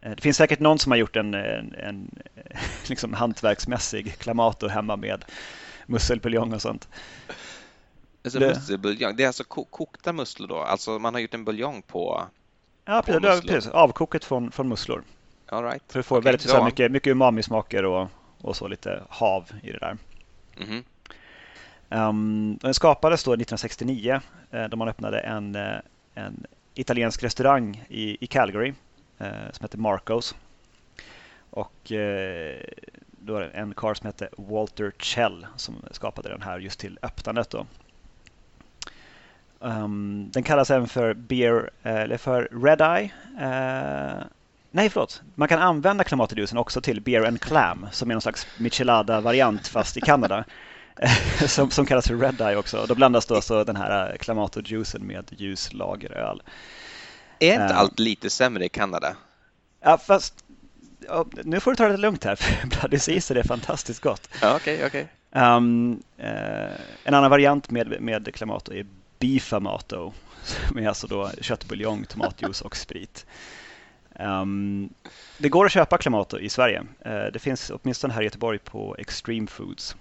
Det 0.00 0.20
finns 0.20 0.36
säkert 0.36 0.60
någon 0.60 0.78
som 0.78 0.92
har 0.92 0.96
gjort 0.96 1.16
en, 1.16 1.34
en, 1.34 1.74
en 1.74 2.10
liksom 2.88 3.12
hantverksmässig 3.12 4.18
Clamato 4.18 4.68
hemma 4.68 4.96
med 4.96 5.24
musselbuljong 5.86 6.52
och 6.52 6.62
sånt. 6.62 6.88
Alltså 8.26 8.38
det... 8.38 8.48
musselbuljong, 8.48 9.16
det 9.16 9.22
är 9.22 9.26
alltså 9.26 9.44
kokta 9.44 10.12
musslor 10.12 10.48
då? 10.48 10.58
Alltså 10.58 10.98
man 10.98 11.14
har 11.14 11.20
gjort 11.20 11.34
en 11.34 11.44
buljong 11.44 11.82
på 11.82 12.26
Ja, 12.84 13.02
precis. 13.02 13.40
På 13.40 13.48
precis. 13.48 13.70
Avkoket 13.70 14.24
från, 14.24 14.50
från 14.50 14.68
musslor. 14.68 15.02
All 15.48 15.64
right. 15.64 15.82
För 15.88 16.00
att 16.00 16.06
få 16.06 16.18
okay, 16.18 16.24
väldigt 16.24 16.50
så 16.50 16.64
mycket, 16.64 16.92
mycket 16.92 17.10
umami-smaker 17.10 17.84
och, 17.84 18.08
och 18.40 18.56
så 18.56 18.68
lite 18.68 19.02
hav 19.08 19.50
i 19.62 19.72
det 19.72 19.78
där. 19.78 19.96
Mm 20.56 20.68
-hmm. 20.68 22.08
um, 22.08 22.58
den 22.62 22.74
skapades 22.74 23.24
då 23.24 23.32
1969 23.32 24.20
eh, 24.50 24.64
då 24.64 24.76
man 24.76 24.88
öppnade 24.88 25.20
en, 25.20 25.54
eh, 25.54 25.78
en 26.14 26.46
italiensk 26.74 27.22
restaurang 27.22 27.84
i, 27.88 28.24
i 28.24 28.26
Calgary 28.26 28.74
eh, 29.18 29.50
som 29.52 29.64
heter 29.64 29.78
Marcos. 29.78 30.34
Och 31.50 31.92
eh, 31.92 32.60
då 33.10 33.32
var 33.32 33.40
det 33.40 33.48
en 33.48 33.74
karl 33.74 33.94
som 33.94 34.06
hette 34.06 34.28
Walter 34.36 34.92
Chell 34.98 35.46
som 35.56 35.84
skapade 35.90 36.28
den 36.28 36.42
här 36.42 36.58
just 36.58 36.80
till 36.80 36.98
öppnandet. 37.02 37.50
Då. 37.50 37.66
Um, 39.60 40.30
den 40.30 40.42
kallas 40.42 40.70
även 40.70 40.88
för 40.88 41.14
beer, 41.14 41.70
eh, 41.82 41.96
eller 41.96 42.16
för 42.16 42.48
Red 42.52 42.80
Eye. 42.80 43.04
Uh, 43.34 44.24
nej, 44.70 44.90
förlåt. 44.90 45.22
Man 45.34 45.48
kan 45.48 45.58
använda 45.58 46.04
klamatidusen 46.04 46.58
också 46.58 46.80
till 46.80 47.00
Beer 47.00 47.26
and 47.26 47.40
Clam 47.40 47.86
som 47.92 48.10
är 48.10 48.14
någon 48.14 48.22
slags 48.22 48.46
michelada-variant 48.58 49.68
fast 49.68 49.96
i 49.96 50.00
Kanada. 50.00 50.44
som, 51.46 51.70
som 51.70 51.86
kallas 51.86 52.06
för 52.06 52.16
Red 52.16 52.40
Eye 52.40 52.56
också. 52.56 52.86
Då 52.88 52.94
blandas 52.94 53.26
då 53.26 53.40
så 53.40 53.64
den 53.64 53.76
här 53.76 54.16
clamato-juicen 54.20 55.02
med 55.02 55.24
ljus 55.38 55.72
lageröl. 55.72 56.42
Är 57.38 57.52
inte 57.52 57.74
uh, 57.74 57.78
allt 57.78 57.98
lite 57.98 58.30
sämre 58.30 58.64
i 58.64 58.68
Kanada? 58.68 59.16
Ja, 59.80 59.98
fast 59.98 60.44
ja, 61.06 61.26
nu 61.44 61.60
får 61.60 61.70
du 61.70 61.76
ta 61.76 61.88
det 61.88 61.96
lugnt 61.96 62.24
här, 62.24 62.36
för 62.36 62.66
Bloody 62.80 62.96
är 62.96 63.46
fantastiskt 63.46 64.00
gott. 64.00 64.28
Ja, 64.42 64.56
okay, 64.56 64.86
okay. 64.86 65.04
Um, 65.32 66.02
uh, 66.18 66.26
en 67.04 67.14
annan 67.14 67.30
variant 67.30 67.70
med, 67.70 68.00
med 68.00 68.34
Clamato 68.34 68.72
är 68.72 68.86
Beefamato, 69.18 70.12
som 70.42 70.78
är 70.78 70.88
alltså 70.88 71.06
då 71.06 71.30
köttbuljong, 71.40 72.04
tomatjuice 72.04 72.60
och 72.60 72.76
sprit. 72.76 73.26
Um, 74.18 74.94
det 75.38 75.48
går 75.48 75.66
att 75.66 75.72
köpa 75.72 75.98
Clamato 75.98 76.38
i 76.38 76.48
Sverige. 76.48 76.80
Uh, 76.80 77.32
det 77.32 77.38
finns 77.38 77.70
åtminstone 77.70 78.14
här 78.14 78.20
i 78.20 78.24
Göteborg 78.24 78.58
på 78.58 78.96
Extreme 78.98 79.46
Foods. 79.46 79.96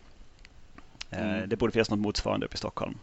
Uh, 1.13 1.19
mm. 1.19 1.49
Det 1.49 1.55
borde 1.55 1.73
finnas 1.73 1.89
något 1.89 1.99
motsvarande 1.99 2.45
uppe 2.45 2.55
i 2.55 2.57
Stockholm. 2.57 2.97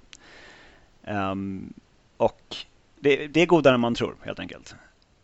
Um, 1.05 1.73
och 2.17 2.57
det, 3.01 3.27
det, 3.27 3.41
är 3.41 3.47
godare 3.47 3.75
än 3.75 3.81
man 3.81 3.95
tror 3.95 4.17
helt 4.25 4.41
enkelt. 4.41 4.75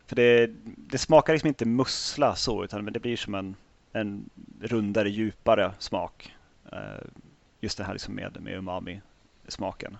För 0.06 0.16
det, 0.16 0.50
det 0.64 0.98
smakar 0.98 1.32
liksom 1.32 1.48
inte 1.48 1.64
mussla 1.64 2.36
så, 2.36 2.64
utan 2.64 2.84
det 2.84 3.00
blir 3.00 3.16
som 3.16 3.34
en, 3.34 3.56
en 3.92 4.30
rundare, 4.60 5.10
djupare 5.10 5.72
smak. 5.78 6.34
Uh, 6.72 6.78
just 7.60 7.78
det 7.78 7.84
här 7.84 7.92
liksom 7.92 8.14
med, 8.14 8.40
med 8.40 8.54
umami-smaken. 8.54 9.96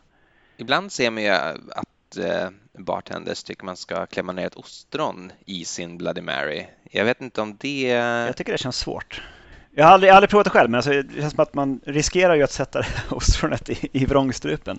Ibland 0.60 0.92
ser 0.92 1.10
man 1.10 1.22
ju 1.22 1.28
att 1.28 2.16
eh, 2.16 2.48
bartenders 2.72 3.42
tycker 3.42 3.64
man 3.64 3.76
ska 3.76 4.06
klämma 4.06 4.32
ner 4.32 4.46
ett 4.46 4.54
ostron 4.54 5.32
i 5.44 5.64
sin 5.64 5.98
Bloody 5.98 6.20
Mary. 6.20 6.66
Jag 6.90 7.04
vet 7.04 7.20
inte 7.20 7.40
om 7.40 7.56
det... 7.60 7.82
Jag 7.88 8.36
tycker 8.36 8.52
det 8.52 8.58
känns 8.58 8.78
svårt. 8.78 9.22
Jag 9.70 9.84
har 9.84 9.92
aldrig, 9.92 10.12
aldrig 10.12 10.30
provat 10.30 10.44
det 10.44 10.50
själv, 10.50 10.70
men 10.70 10.78
alltså, 10.78 11.02
det 11.02 11.20
känns 11.20 11.34
som 11.34 11.42
att 11.42 11.54
man 11.54 11.80
riskerar 11.84 12.34
ju 12.34 12.42
att 12.42 12.52
sätta 12.52 12.86
ostronet 13.10 13.68
i, 13.68 13.88
i 13.92 14.04
vrångstrupen. 14.04 14.78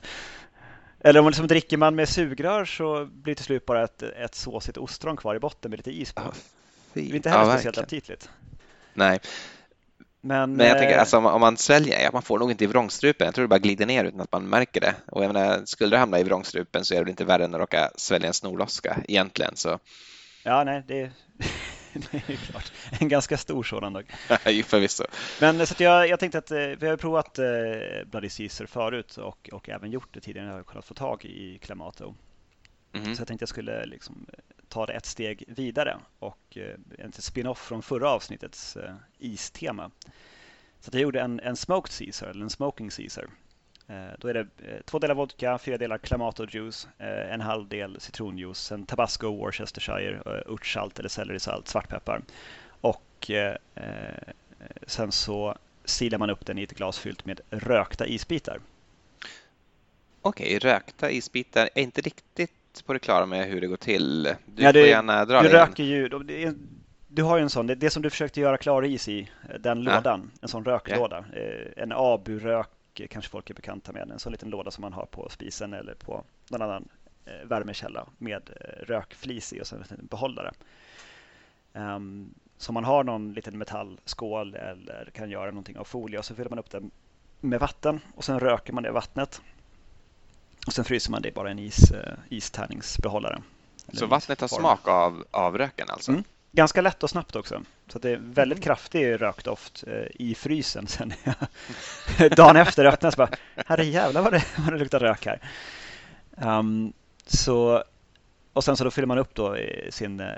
Eller 1.00 1.20
om 1.20 1.24
man 1.24 1.32
liksom 1.32 1.48
dricker 1.48 1.78
man 1.78 1.96
med 1.96 2.10
sugrör 2.10 2.66
så 2.66 3.06
blir 3.06 3.32
det 3.32 3.36
till 3.36 3.46
slut 3.46 3.66
bara 3.66 3.84
ett, 3.84 4.04
ett 4.04 4.36
såsigt 4.36 4.78
ostron 4.78 5.18
kvar 5.18 5.36
i 5.36 5.40
botten 5.40 5.72
med 5.72 5.80
lite 5.80 5.92
is 5.92 6.14
på. 6.14 6.22
Oh, 6.22 6.34
det 6.94 7.00
är 7.00 7.16
inte 7.16 7.30
heller 7.30 7.44
ja, 7.44 7.52
speciellt 7.52 7.78
aptitligt. 7.78 8.30
Nej. 8.94 9.20
Men, 10.22 10.54
Men 10.54 10.68
jag 10.68 10.78
tänker, 10.78 10.96
eh, 10.96 11.00
alltså, 11.00 11.18
om, 11.18 11.26
om 11.26 11.42
man 11.42 11.58
sväljer, 11.58 12.04
ja, 12.04 12.10
man 12.14 12.22
får 12.22 12.40
nog 12.40 12.52
inte 12.52 12.64
i 12.64 12.68
vrångstrupen. 12.68 13.26
Jag 13.26 13.36
tror 13.36 13.44
det 13.44 13.50
bara 13.50 13.60
glider 13.60 13.86
ner 13.86 14.06
utan 14.06 14.22
att 14.22 14.32
man 14.32 14.50
märker 14.50 14.82
det. 14.82 14.96
Och 15.06 15.24
jag 15.24 15.34
menar, 15.34 15.66
skulle 15.66 15.96
det 15.96 16.00
hamna 16.00 16.20
i 16.20 16.24
vrångstrupen 16.24 16.86
så 16.86 16.96
är 16.96 17.04
det 17.04 17.10
inte 17.10 17.26
värre 17.26 17.46
än 17.46 17.54
att 17.54 17.60
råka 17.62 17.92
svälja 17.96 18.28
en 18.28 18.34
snorloska 18.34 18.98
egentligen. 19.08 19.56
Så 19.56 19.80
Ja, 20.44 20.64
nej, 20.64 20.84
det, 20.88 20.94
det 21.94 22.18
är 22.34 22.36
klart. 22.36 22.72
En 23.00 23.10
ganska 23.10 23.38
stor 23.38 23.64
sådan 23.64 23.94
dock. 23.94 24.06
ju 24.46 24.64
förvisso. 24.64 25.04
Men 25.42 25.68
så 25.68 25.74
att 25.74 25.80
jag, 25.80 26.10
jag 26.10 26.20
tänkte 26.20 26.38
att 26.38 26.52
eh, 26.52 26.58
vi 26.58 26.88
har 26.88 26.98
provat 26.98 27.40
eh, 27.40 27.46
Bloody 28.06 28.30
Caesar 28.30 28.66
förut 28.66 29.18
och, 29.18 29.50
och 29.52 29.70
även 29.70 29.92
gjort 29.92 30.14
det 30.14 30.20
tidigare 30.20 30.46
när 30.46 30.54
jag 30.54 30.60
har 30.60 30.64
kunnat 30.64 30.86
få 30.86 30.94
tag 30.94 31.26
i 31.26 31.60
Clamato. 31.62 32.16
Mhm. 32.92 33.16
Så 33.16 33.22
jag 33.22 33.28
tänkte 33.28 33.44
jag 33.44 33.50
skulle 33.50 33.86
liksom 33.86 34.26
ta 34.70 34.86
det 34.86 34.94
ett 34.94 35.06
steg 35.06 35.44
vidare 35.48 35.98
och 36.20 36.58
eh, 36.58 36.76
en 36.98 37.12
spin-off 37.12 37.68
från 37.68 37.82
förra 37.82 38.10
avsnittets 38.10 38.78
eh, 38.78 38.96
istema. 39.18 39.92
Så 40.80 40.90
att 40.90 40.94
jag 40.94 41.02
gjorde 41.02 41.22
en, 41.22 41.40
en 41.40 41.56
smoked 41.56 41.92
Caesar, 41.98 42.28
eller 42.28 42.44
en 42.44 42.50
smoking 42.50 42.90
Caesar. 42.90 43.28
Eh, 43.88 44.10
då 44.18 44.28
är 44.28 44.34
det 44.34 44.48
två 44.86 45.00
delar 45.00 45.16
vodka, 45.16 45.58
fyra 45.58 45.78
delar 45.78 45.98
Clamato 45.98 46.48
juice, 46.50 46.88
en 46.98 47.42
halv 47.42 47.68
del 47.68 48.00
citronjuice, 48.00 48.72
en 48.72 48.86
tabasco, 48.86 49.38
Worcestershire, 49.38 50.22
örtsalt 50.26 51.00
eller 51.00 51.10
sellerisalt, 51.10 51.68
svartpeppar. 51.68 52.22
Och 52.82 53.32
sen 54.88 55.12
så 55.12 55.58
silar 55.86 56.18
man 56.18 56.30
upp 56.30 56.46
den 56.46 56.58
i 56.58 56.64
ett 56.64 56.78
glas 56.78 57.00
fyllt 57.00 57.26
med 57.26 57.42
rökta 57.50 58.08
isbitar. 58.08 58.60
Okej, 60.22 60.60
rökta 60.60 61.12
isbitar. 61.12 61.70
Är 61.76 61.82
inte 61.82 62.02
riktigt 62.02 62.59
på 62.82 62.94
det 62.94 63.00
klara 63.00 63.26
med 63.26 63.48
hur 63.48 63.62
det 63.62 63.68
går 63.68 63.78
till. 63.78 64.24
Du 64.46 64.64
Ja, 64.64 64.72
får 64.74 64.82
gärna 64.82 65.26
dra 65.26 65.42
Du 65.42 65.50
röker 65.50 65.84
ju, 65.84 66.10
du 67.08 67.24
har 67.24 67.38
ju 67.38 67.44
en 67.44 67.50
sån, 67.50 67.68
det, 67.68 67.76
det 67.76 67.90
som 67.90 68.02
du 68.02 68.10
försökte 68.10 68.40
göra 68.42 68.58
klaris 68.58 69.08
i, 69.08 69.30
eh, 69.50 69.60
den 69.60 69.84
Ja. 69.84 69.96
lådan, 69.96 70.32
en 70.42 70.48
sån 70.48 70.66
röklåda. 70.66 71.18
Eh, 71.34 71.84
En 71.84 71.92
abu-rök 71.92 72.70
kanske 73.10 73.32
folk 73.32 73.50
är 73.50 73.54
bekanta 73.54 73.92
med, 73.92 74.12
en 74.12 74.20
sån 74.20 74.32
liten 74.32 74.50
låda 74.50 74.72
som 74.72 74.82
man 74.82 74.94
har 74.94 75.06
på 75.06 75.30
spisen 75.30 75.74
eller 75.74 75.94
på 75.94 76.24
någon 76.50 76.62
annan 76.62 76.88
eh, 77.26 77.48
värmekälla 77.48 78.08
med 78.18 78.50
rökflis 78.88 79.54
i 79.54 79.62
och 79.62 79.68
sen 79.68 79.84
en 79.90 80.06
behållare. 80.06 80.52
Um, 81.74 82.34
så 82.58 82.74
man 82.74 82.84
har 82.84 83.04
någon 83.04 83.34
liten 83.34 83.58
metallskål 83.58 84.56
eller 84.56 85.10
kan 85.14 85.30
göra 85.30 85.46
någonting 85.52 85.78
av 85.78 85.84
folie 85.84 86.20
och 86.20 86.26
så 86.26 86.36
fyller 86.36 86.50
man 86.50 86.60
upp 86.60 86.70
den 86.70 86.92
med 87.42 87.60
vatten 87.60 88.00
och 88.16 88.24
sen 88.24 88.40
röker 88.40 88.74
man 88.74 88.84
det 88.84 88.92
vattnet. 88.92 89.42
Och 90.70 90.74
sen 90.74 90.86
fryser 90.86 91.12
man 91.12 91.22
det 91.22 91.32
bara 91.32 91.48
i 91.48 91.52
en 91.52 91.60
is, 91.60 91.92
eh, 91.92 92.14
istärningsbehållare. 92.30 93.42
Så 93.94 94.06
vattnet 94.06 94.42
isform. 94.42 94.62
smak 94.62 94.88
av, 94.88 95.26
av 95.32 95.58
röken 95.58 95.88
alltså? 95.90 96.12
Mm. 96.12 96.24
Ganska 96.52 96.82
lätt 96.82 97.04
och 97.04 97.10
snabbt 97.10 97.36
också. 97.36 97.64
Så 97.88 97.98
att 97.98 98.02
det 98.02 98.10
är 98.10 98.18
väldigt 98.18 98.64
kraftig 98.64 99.22
rökdoft 99.22 99.84
eh, 99.88 100.08
i 100.14 100.36
frysen. 100.36 100.88
Sen 100.88 101.14
dagen 102.36 102.56
efter 102.56 102.86
öppnas 102.86 103.18
bara, 103.18 103.30
herre 103.56 103.86
jävlar 103.86 104.22
vad 104.22 104.34
det, 104.34 104.46
vad 104.58 104.74
det 104.74 104.80
luktar 104.80 105.00
rök 105.00 105.26
här. 105.26 105.42
Ehm, 106.38 106.94
så, 107.26 107.84
och 108.54 108.64
sen 108.64 108.78
så 108.78 108.84
då 108.84 108.92
fyller 108.92 109.08
man 109.08 109.18
upp 109.18 109.36
då 109.36 109.56
eh, 109.56 109.90
sin 109.90 110.20
eh, 110.20 110.36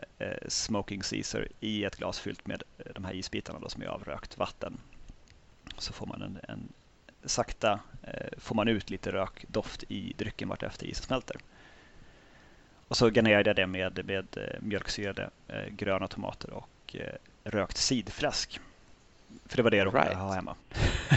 smoking 0.47 1.01
Caesar 1.01 1.47
i 1.59 1.83
ett 1.83 1.95
glas 1.95 2.19
fyllt 2.19 2.47
med 2.47 2.63
de 2.95 3.05
här 3.05 3.13
isbitarna 3.13 3.59
då, 3.59 3.69
som 3.69 3.81
är 3.81 3.87
av 3.87 4.03
rökt 4.03 4.37
vatten. 4.37 4.77
Så 5.77 5.93
får 5.93 6.05
man 6.05 6.21
en, 6.21 6.39
en 6.47 6.73
sakta 7.25 7.79
eh, 8.03 8.27
får 8.37 8.55
man 8.55 8.67
ut 8.67 8.89
lite 8.89 9.11
rökdoft 9.11 9.83
i 9.87 10.13
drycken 10.17 10.49
vartefter 10.49 10.85
isen 10.85 11.03
smälter. 11.03 11.37
Och 12.87 12.97
så 12.97 13.09
garnerade 13.09 13.49
jag 13.49 13.55
det 13.55 13.67
med, 13.67 14.05
med 14.05 14.37
eh, 14.37 14.61
mjölksyrade 14.61 15.29
eh, 15.47 15.65
gröna 15.69 16.07
tomater 16.07 16.53
och 16.53 16.95
rökt 17.43 17.77
sidfläsk. 17.77 18.59
För 19.45 19.57
det 19.57 19.63
var 19.63 19.71
det 19.71 19.77
jag 19.77 19.87
råkade 19.87 20.05
Right. 20.05 20.17
ha 20.17 20.33
hemma. 20.33 20.55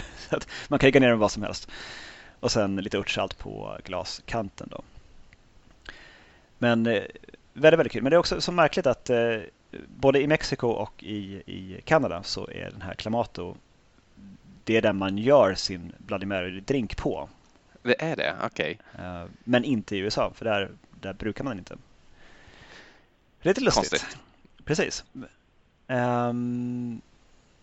man 0.67 0.79
kan 0.79 0.87
ju 0.87 0.91
garnera 0.91 1.09
med 1.09 1.19
vad 1.19 1.31
som 1.31 1.43
helst. 1.43 1.69
Och 2.39 2.51
sen 2.51 2.75
lite 2.75 2.97
örtsalt 2.97 3.37
på 3.37 3.77
glaskanten 3.83 4.67
då. 4.71 4.81
Men 6.57 6.83
väldigt, 6.83 7.79
väldigt 7.79 7.91
kul. 7.91 8.03
Men 8.03 8.09
det 8.09 8.15
är 8.15 8.19
också 8.19 8.41
så 8.41 8.51
märkligt 8.51 8.87
att 8.87 9.09
både 9.87 10.21
i 10.21 10.27
Mexiko 10.27 10.67
och 10.67 11.03
i, 11.03 11.43
i 11.45 11.81
Kanada 11.85 12.23
så 12.23 12.49
är 12.51 12.71
den 12.71 12.81
här 12.81 12.93
Clamato 12.93 13.55
det 14.65 14.77
är 14.77 14.81
den 14.81 14.97
man 14.97 15.17
gör 15.17 15.55
sin 15.55 15.93
Bloody 15.97 16.25
Mary-drink 16.25 16.97
på. 16.97 17.29
Det 17.81 18.01
är 18.03 18.15
det? 18.15 18.35
Okej. 18.43 18.79
Eh, 18.99 19.23
Men 19.43 19.63
inte 19.63 19.95
i 19.95 19.99
USA, 19.99 20.31
för 20.35 20.45
där, 20.45 20.71
där 21.01 21.13
brukar 21.13 21.43
man 21.43 21.57
inte. 21.57 21.75
Lite 23.41 23.61
lustigt. 23.61 23.89
Konstigt. 23.91 24.17
Precis. 24.65 25.03
Ehm, 25.87 27.01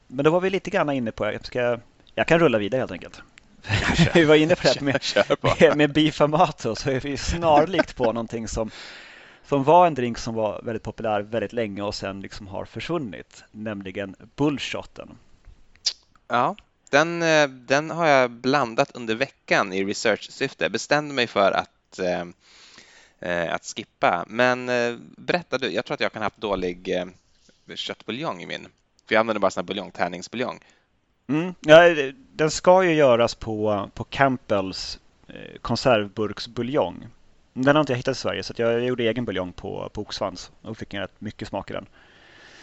men 0.07 0.25
då 0.25 0.31
var 0.31 0.41
vi 0.41 0.51
lite 0.51 0.71
grann 0.71 0.91
inne 0.91 1.13
på, 1.13 1.25
jag, 1.27 1.47
ska, 1.47 1.79
jag 2.15 2.27
kan 2.27 2.39
rulla 2.39 2.59
vidare 2.59 2.79
helt 2.79 2.93
enkelt. 2.93 3.23
vi 4.15 4.25
var 4.25 4.35
inne 4.35 4.57
på 4.57 4.63
det 4.63 4.69
här 4.69 4.83
med, 4.83 5.61
med, 5.61 5.77
med 5.77 5.93
beef 5.93 6.21
amato 6.21 6.75
så 6.75 6.91
är 6.91 7.01
vi 7.01 7.17
snarlikt 7.17 7.97
på 7.97 8.05
någonting 8.05 8.49
som, 8.49 8.71
som 9.45 9.65
var 9.65 9.87
en 9.87 9.95
drink 9.95 10.19
som 10.19 10.35
var 10.35 10.61
väldigt 10.63 10.83
populär 10.83 11.21
väldigt 11.23 11.53
länge 11.53 11.83
och 11.83 11.95
sen 11.95 12.21
liksom 12.21 12.47
har 12.47 12.65
försvunnit, 12.65 13.45
nämligen 13.51 14.17
bullshotten. 14.37 15.09
Ja, 16.29 16.57
den, 16.93 17.23
eh, 17.23 17.49
den 17.49 17.91
har 17.91 18.07
jag 18.07 18.31
blandat 18.31 18.91
under 18.95 19.15
veckan 19.15 19.73
i 19.73 19.85
research-syfte. 19.85 20.71
Bestämde 20.71 21.15
mig 21.15 21.27
för 21.27 21.53
att, 21.53 21.99
eh, 21.99 22.25
eh, 23.31 23.55
att 23.55 23.65
skippa. 23.65 24.25
Men 24.29 24.69
eh, 24.69 24.97
berätta 25.17 25.59
du, 25.59 25.71
jag 25.71 25.85
tror 25.85 25.95
att 25.95 26.01
jag 26.01 26.13
kan 26.13 26.23
ha 26.23 26.27
haft 26.27 26.41
dålig 26.41 26.89
eh, 26.89 27.07
köttbuljong 27.75 28.43
i 28.43 28.47
min. 28.47 28.69
För 29.07 29.15
jag 29.15 29.21
använder 29.21 29.41
bara 29.41 29.51
sån 29.51 29.61
här 29.61 29.67
buljong, 29.67 29.91
tärningsbuljong. 29.91 30.61
Mm. 31.27 31.55
Ja, 31.61 32.13
den 32.33 32.51
ska 32.51 32.85
ju 32.85 32.95
göras 32.95 33.35
på, 33.35 33.91
på 33.95 34.05
Campbells 34.05 34.99
eh, 35.29 35.59
konservburksbuljong. 35.61 37.09
Den 37.53 37.77
har 37.77 37.81
inte 37.81 37.93
jag 37.93 37.99
hittat 37.99 38.17
i 38.17 38.21
Sverige 38.21 38.43
så 38.43 38.55
jag 38.57 38.85
gjorde 38.85 39.05
egen 39.05 39.25
buljong 39.25 39.53
på, 39.53 39.91
på 39.93 40.01
oxsvans 40.01 40.51
och 40.63 40.79
fick 40.79 40.95
rätt 40.95 41.21
mycket 41.21 41.49
smak 41.49 41.71
i 41.71 41.73
den. 41.73 41.87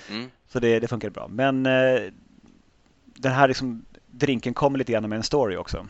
Mm. 0.10 0.32
Så 0.48 0.60
det, 0.60 0.80
det 0.80 0.88
funkar 0.88 1.10
bra. 1.10 1.28
Men 1.28 1.66
eh, 1.66 2.02
den 3.20 3.32
här 3.32 3.48
liksom, 3.48 3.86
drinken 4.12 4.54
kommer 4.54 4.78
lite 4.78 4.92
grann 4.92 5.10
med 5.10 5.18
en 5.18 5.24
story 5.24 5.56
också. 5.56 5.88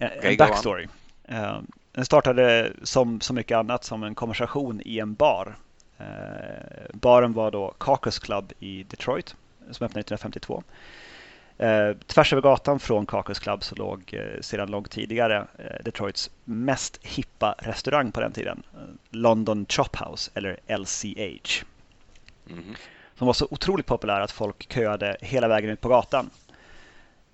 En 0.00 0.30
on. 0.30 0.36
backstory. 0.36 0.86
Eh, 1.24 1.58
den 1.92 2.04
startade 2.04 2.72
som 2.82 3.20
så 3.20 3.34
mycket 3.34 3.56
annat 3.56 3.84
som 3.84 4.02
en 4.02 4.14
konversation 4.14 4.82
i 4.84 4.98
en 4.98 5.14
bar. 5.14 5.56
Eh, 5.98 6.06
baren 6.92 7.32
var 7.32 7.50
då 7.50 7.74
Caucus 7.78 8.18
Club 8.18 8.52
i 8.58 8.82
Detroit 8.82 9.36
som 9.70 9.84
öppnade 9.84 10.00
1952. 10.00 10.62
Eh, 11.58 11.96
tvärs 12.06 12.32
över 12.32 12.42
gatan 12.42 12.80
från 12.80 13.06
Caucus 13.06 13.38
Club 13.38 13.64
så 13.64 13.74
låg 13.74 14.20
sedan 14.40 14.70
långt 14.70 14.90
tidigare 14.90 15.46
Detroits 15.84 16.30
mest 16.44 16.98
hippa 17.02 17.54
restaurang 17.58 18.12
på 18.12 18.20
den 18.20 18.32
tiden. 18.32 18.62
London 19.10 19.66
Chop 19.68 19.96
House 19.96 20.30
eller 20.34 20.60
LCH. 20.66 21.64
Mhm. 22.44 22.74
Som 23.14 23.26
var 23.26 23.34
så 23.34 23.46
otroligt 23.50 23.86
populär 23.86 24.20
att 24.20 24.30
folk 24.30 24.72
köade 24.72 25.16
hela 25.20 25.48
vägen 25.48 25.70
ut 25.70 25.80
på 25.80 25.88
gatan. 25.88 26.30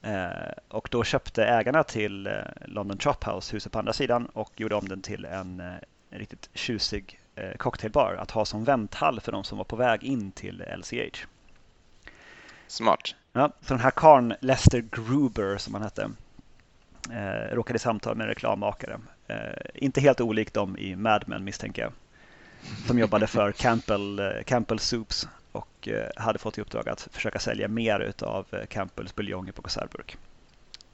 Eh, 0.03 0.53
och 0.69 0.89
då 0.91 1.05
köpte 1.05 1.45
ägarna 1.45 1.85
till 1.85 2.27
eh, 2.27 2.33
London 2.65 2.99
Chop 2.99 3.25
House 3.25 3.53
huset 3.53 3.73
på 3.73 3.79
andra 3.79 3.93
sidan 3.93 4.27
och 4.27 4.61
gjorde 4.61 4.75
om 4.75 4.89
den 4.89 5.03
till 5.03 5.25
en, 5.25 5.61
eh, 5.61 5.73
riktigt 6.11 6.51
tjusig 6.55 7.19
cocktailbar 7.57 8.15
att 8.15 8.31
ha 8.31 8.45
som 8.45 8.65
vänthall 8.65 9.21
för 9.21 9.33
de 9.33 9.45
som 9.45 9.59
var 9.59 9.65
på 9.65 9.77
väg 9.77 10.05
in 10.05 10.33
till 10.33 10.65
LCH. 10.77 11.27
Smart. 12.67 13.15
Ja, 13.33 13.53
så 13.61 13.75
den 13.75 13.81
här 13.81 13.91
karln, 13.91 14.35
Lester 14.41 14.81
Gruber 14.81 15.57
som 15.57 15.75
han 15.75 15.83
hette, 15.83 16.11
eh, 17.11 17.55
råkade 17.55 17.77
i 17.77 17.79
samtal 17.79 18.17
med 18.17 18.25
en 18.25 18.29
reklammakare. 18.29 19.01
Eh, 19.27 19.37
inte 19.75 20.01
helt 20.01 20.21
olikt 20.21 20.55
dem 20.55 20.79
i 20.79 20.97
Mad 20.97 21.25
Men 21.27 21.45
misstänker 21.45 21.83
jag. 21.83 21.93
Som 22.87 22.99
jobbade 22.99 23.27
för 23.27 23.53
Campbell, 23.53 24.21
Campbell 24.47 24.79
Soups 24.79 25.29
och 25.53 25.89
eh, 25.89 26.07
hade 26.17 26.39
fått 26.39 26.59
i 26.59 26.61
uppdrag 26.61 26.89
att 26.89 27.09
försöka 27.13 27.39
sälja 27.39 27.69
mer 27.69 28.01
utav 28.01 28.47
eh, 28.51 28.67
Campbells 28.67 29.15
buljonger 29.15 29.53
på 29.53 29.63
konservburk. 29.63 30.17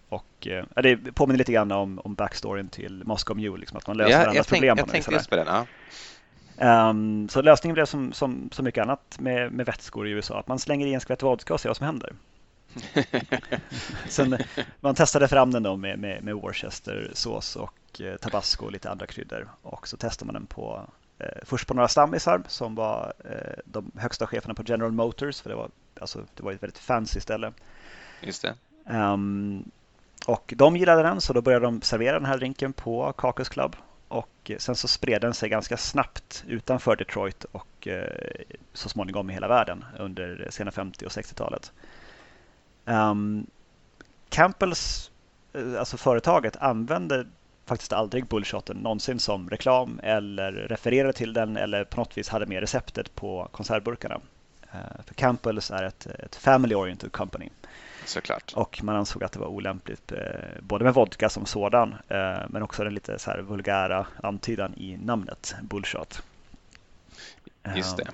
Och 0.08 0.46
eh, 0.46 0.64
det 0.82 0.96
påminner 0.96 1.38
lite 1.38 1.52
grann 1.52 1.72
om, 1.72 1.98
om 1.98 2.14
backstoryn 2.14 2.68
till 2.68 3.02
Moscow 3.04 3.36
Mule, 3.36 3.56
liksom 3.56 3.78
att 3.78 3.86
man 3.86 3.96
löser 3.96 4.10
Ja, 4.10 4.18
varandras 4.18 4.46
problem. 4.46 4.76
på 4.76 4.80
jag 4.80 4.88
tänkte 4.88 5.12
just 5.12 5.30
på 5.30 5.36
den. 5.36 5.46
Ja. 5.46 5.66
Ehm, 6.58 7.28
så 7.28 7.42
lösningen 7.42 7.74
blev 7.74 7.84
som, 7.84 8.12
som 8.12 8.48
så 8.52 8.62
mycket 8.62 8.82
annat 8.82 9.16
med, 9.20 9.52
med 9.52 9.66
vätskor 9.66 10.08
i 10.08 10.10
USA, 10.10 10.38
att 10.38 10.48
man 10.48 10.58
slänger 10.58 10.86
i 10.86 10.94
en 10.94 11.00
skvätt 11.00 11.22
vodka 11.22 11.54
och 11.54 11.60
ser 11.60 11.68
vad 11.68 11.76
som 11.76 11.86
händer. 11.86 12.12
Sen 14.08 14.38
man 14.80 14.94
testade 14.94 15.28
fram 15.28 15.50
den 15.50 15.62
då 15.62 15.76
med, 15.76 15.98
med, 15.98 16.22
med 16.22 16.34
Worcestersås 16.34 17.56
och 17.56 18.00
eh, 18.00 18.16
tabasco 18.16 18.64
och 18.64 18.72
lite 18.72 18.90
andra 18.90 19.06
kryddor. 19.06 19.48
Och 19.62 19.88
så 19.88 19.96
testade 19.96 20.26
man 20.26 20.34
den 20.34 20.46
på 20.46 20.90
först 21.42 21.66
på 21.66 21.74
några 21.74 21.88
stammisar 21.88 22.42
som 22.48 22.74
var 22.74 23.12
eh, 23.24 23.58
de 23.64 23.92
högsta 23.96 24.26
cheferna 24.26 24.54
på 24.54 24.62
General 24.66 24.92
Motors, 24.92 25.40
för 25.40 25.50
det 25.50 25.56
var, 25.56 25.70
alltså, 26.00 26.24
det 26.34 26.42
var 26.42 26.52
ett 26.52 26.62
väldigt 26.62 26.78
fancy 26.78 27.20
ställe. 27.20 27.52
Just 28.20 28.42
det. 28.42 28.54
Ehm, 28.86 29.70
och 30.26 30.54
de 30.56 30.76
gillade 30.76 31.02
den 31.02 31.20
så 31.20 31.32
då 31.32 31.42
började 31.42 31.64
de 31.64 31.82
servera 31.82 32.18
den 32.18 32.28
här 32.28 32.38
drinken 32.38 32.72
på 32.72 33.12
Caucus 33.12 33.48
Club. 33.48 33.76
Och 34.08 34.50
sen 34.58 34.76
så 34.76 34.88
spred 34.88 35.20
den 35.20 35.34
sig 35.34 35.48
ganska 35.48 35.76
snabbt 35.76 36.44
utanför 36.46 36.96
Detroit 36.96 37.44
och 37.44 37.88
eh, 37.88 38.44
så 38.72 38.88
småningom 38.88 39.30
i 39.30 39.32
hela 39.32 39.48
världen 39.48 39.84
under 39.98 40.48
sena 40.50 40.70
50 40.70 41.06
och 41.06 41.12
60-talet. 41.12 41.72
Um, 42.84 43.46
Campbells, 44.28 45.10
eh, 45.52 45.78
alltså 45.78 45.96
företaget, 45.96 46.56
använder 46.56 47.26
faktiskt 47.68 47.92
aldrig 47.92 48.26
bullshoten 48.26 48.76
någonsin 48.76 49.20
som 49.20 49.50
reklam 49.50 50.00
eller 50.02 50.52
refererade 50.52 51.12
till 51.12 51.32
den 51.32 51.56
eller 51.56 51.84
på 51.84 52.00
något 52.00 52.18
vis 52.18 52.28
hade 52.28 52.46
med 52.46 52.60
receptet 52.60 53.14
på 53.14 53.48
konservburkarna. 53.52 54.20
Uh, 54.74 55.02
för 55.06 55.14
Campbells 55.14 55.70
är 55.70 55.82
ett, 55.82 56.06
ett 56.06 56.36
family 56.36 56.74
oriented 56.74 57.12
company. 57.12 57.48
Såklart. 58.08 58.52
Och 58.56 58.80
man 58.82 58.96
ansåg 58.96 59.24
att 59.24 59.32
det 59.32 59.38
var 59.38 59.46
olämpligt 59.46 60.12
eh, 60.12 60.18
både 60.60 60.84
med 60.84 60.94
vodka 60.94 61.28
som 61.28 61.46
sådan 61.46 61.94
eh, 62.08 62.38
men 62.48 62.62
också 62.62 62.84
den 62.84 62.94
lite 62.94 63.18
så 63.18 63.30
här 63.30 63.38
vulgära 63.38 64.06
antydan 64.22 64.74
i 64.74 64.96
namnet 64.96 65.54
Bullshot. 65.62 66.22
Just 67.76 67.96
det. 67.96 68.10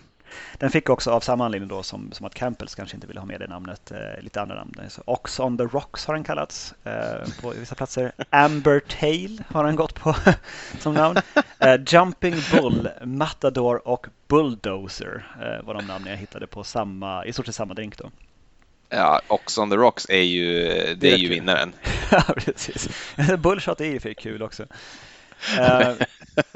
Den 0.59 0.71
fick 0.71 0.91
också 0.91 1.11
av 1.11 1.21
samma 1.21 1.45
anledning 1.45 1.69
då 1.69 1.83
som, 1.83 2.13
som 2.13 2.27
att 2.27 2.35
Campbells 2.35 2.75
kanske 2.75 2.97
inte 2.97 3.07
ville 3.07 3.21
ha 3.21 3.27
med 3.27 3.41
det 3.41 3.47
namnet, 3.47 3.91
eh, 3.91 4.23
lite 4.23 4.41
andra 4.41 4.55
namn. 4.55 4.75
Så 4.89 5.03
Ox 5.05 5.41
on 5.41 5.59
the 5.59 5.65
Rocks 5.65 6.07
har 6.07 6.15
den 6.15 6.25
kallats 6.25 6.75
eh, 6.85 7.43
på 7.43 7.51
vissa 7.51 7.75
platser. 7.75 8.13
Amber 8.31 8.81
Tail 8.81 9.45
har 9.49 9.65
den 9.65 9.77
gått 9.77 9.95
på 9.95 10.17
som 10.79 10.95
namn. 10.95 11.19
Eh, 11.59 11.81
Jumping 11.87 12.35
Bull, 12.53 12.89
Matador 13.05 13.89
och 13.89 14.07
Bulldozer 14.29 15.27
eh, 15.41 15.67
var 15.67 15.75
de 15.75 15.87
namn 15.87 16.07
jag 16.07 16.17
hittade 16.17 16.47
på 16.47 16.65
samma, 16.65 17.27
i 17.27 17.33
stort 17.33 17.47
sett 17.47 17.55
samma 17.55 17.75
drink 17.75 17.99
då. 17.99 18.11
Ja, 18.89 19.21
Ox 19.29 19.59
on 19.59 19.71
the 19.71 19.77
Rocks 19.77 20.07
är 20.09 20.23
ju, 20.23 20.55
det, 20.55 20.95
det 20.95 21.09
är, 21.09 21.15
är 21.15 21.19
ju 21.19 21.29
vinnaren. 21.29 21.73
ja, 22.11 22.23
precis. 22.37 22.89
Bullshot 23.39 23.81
är 23.81 23.85
ju 23.85 24.01
för 24.01 24.13
kul 24.13 24.43
också. 24.43 24.67
Uh, 25.53 26.07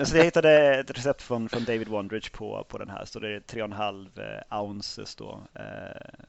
så 0.04 0.16
jag 0.16 0.24
hittade 0.24 0.74
ett 0.74 0.90
recept 0.90 1.22
från, 1.22 1.48
från 1.48 1.64
David 1.64 1.88
Wondridge 1.88 2.30
på, 2.30 2.64
på 2.68 2.78
den 2.78 2.90
här. 2.90 3.04
Så 3.04 3.18
det 3.20 3.28
är 3.28 3.40
3,5 3.40 4.44
eh, 4.50 4.62
ounces 4.62 5.16
då, 5.16 5.42
uh, 5.56 6.26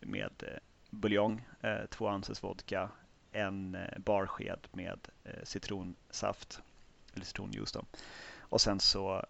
med 0.00 0.30
buljong, 0.90 1.46
uh, 1.64 1.86
2 1.90 2.06
ounces 2.06 2.42
vodka, 2.42 2.88
en 3.32 3.76
barsked 3.96 4.58
med 4.72 5.08
citronsaft, 5.42 6.60
eller 7.14 7.24
citronjuice 7.24 7.72
då. 7.72 7.84
Och 8.40 8.60
sen 8.60 8.80
så 8.80 9.24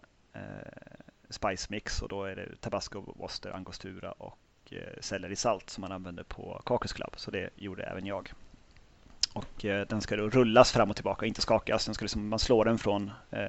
spice 1.29 1.67
mix 1.69 2.01
och 2.01 2.09
då 2.09 2.23
är 2.23 2.35
det 2.35 2.55
tabasco, 2.61 3.13
Worcester, 3.15 3.51
angostura 3.51 4.11
och 4.11 4.73
sellerisalt 4.99 5.69
som 5.69 5.81
man 5.81 5.91
använder 5.91 6.23
på 6.23 6.61
Caucus 6.65 6.93
Club. 6.93 7.13
Så 7.17 7.31
det 7.31 7.49
gjorde 7.55 7.83
även 7.83 8.05
jag. 8.05 8.31
Och 9.33 9.65
eh, 9.65 9.87
den 9.87 10.01
ska 10.01 10.15
då 10.15 10.29
rullas 10.29 10.71
fram 10.71 10.89
och 10.89 10.95
tillbaka, 10.95 11.25
inte 11.25 11.41
skakas. 11.41 11.85
Den 11.85 11.95
ska 11.95 12.03
liksom, 12.03 12.29
man 12.29 12.39
slår 12.39 12.65
den 12.65 12.77
från, 12.77 13.11
eh, 13.31 13.47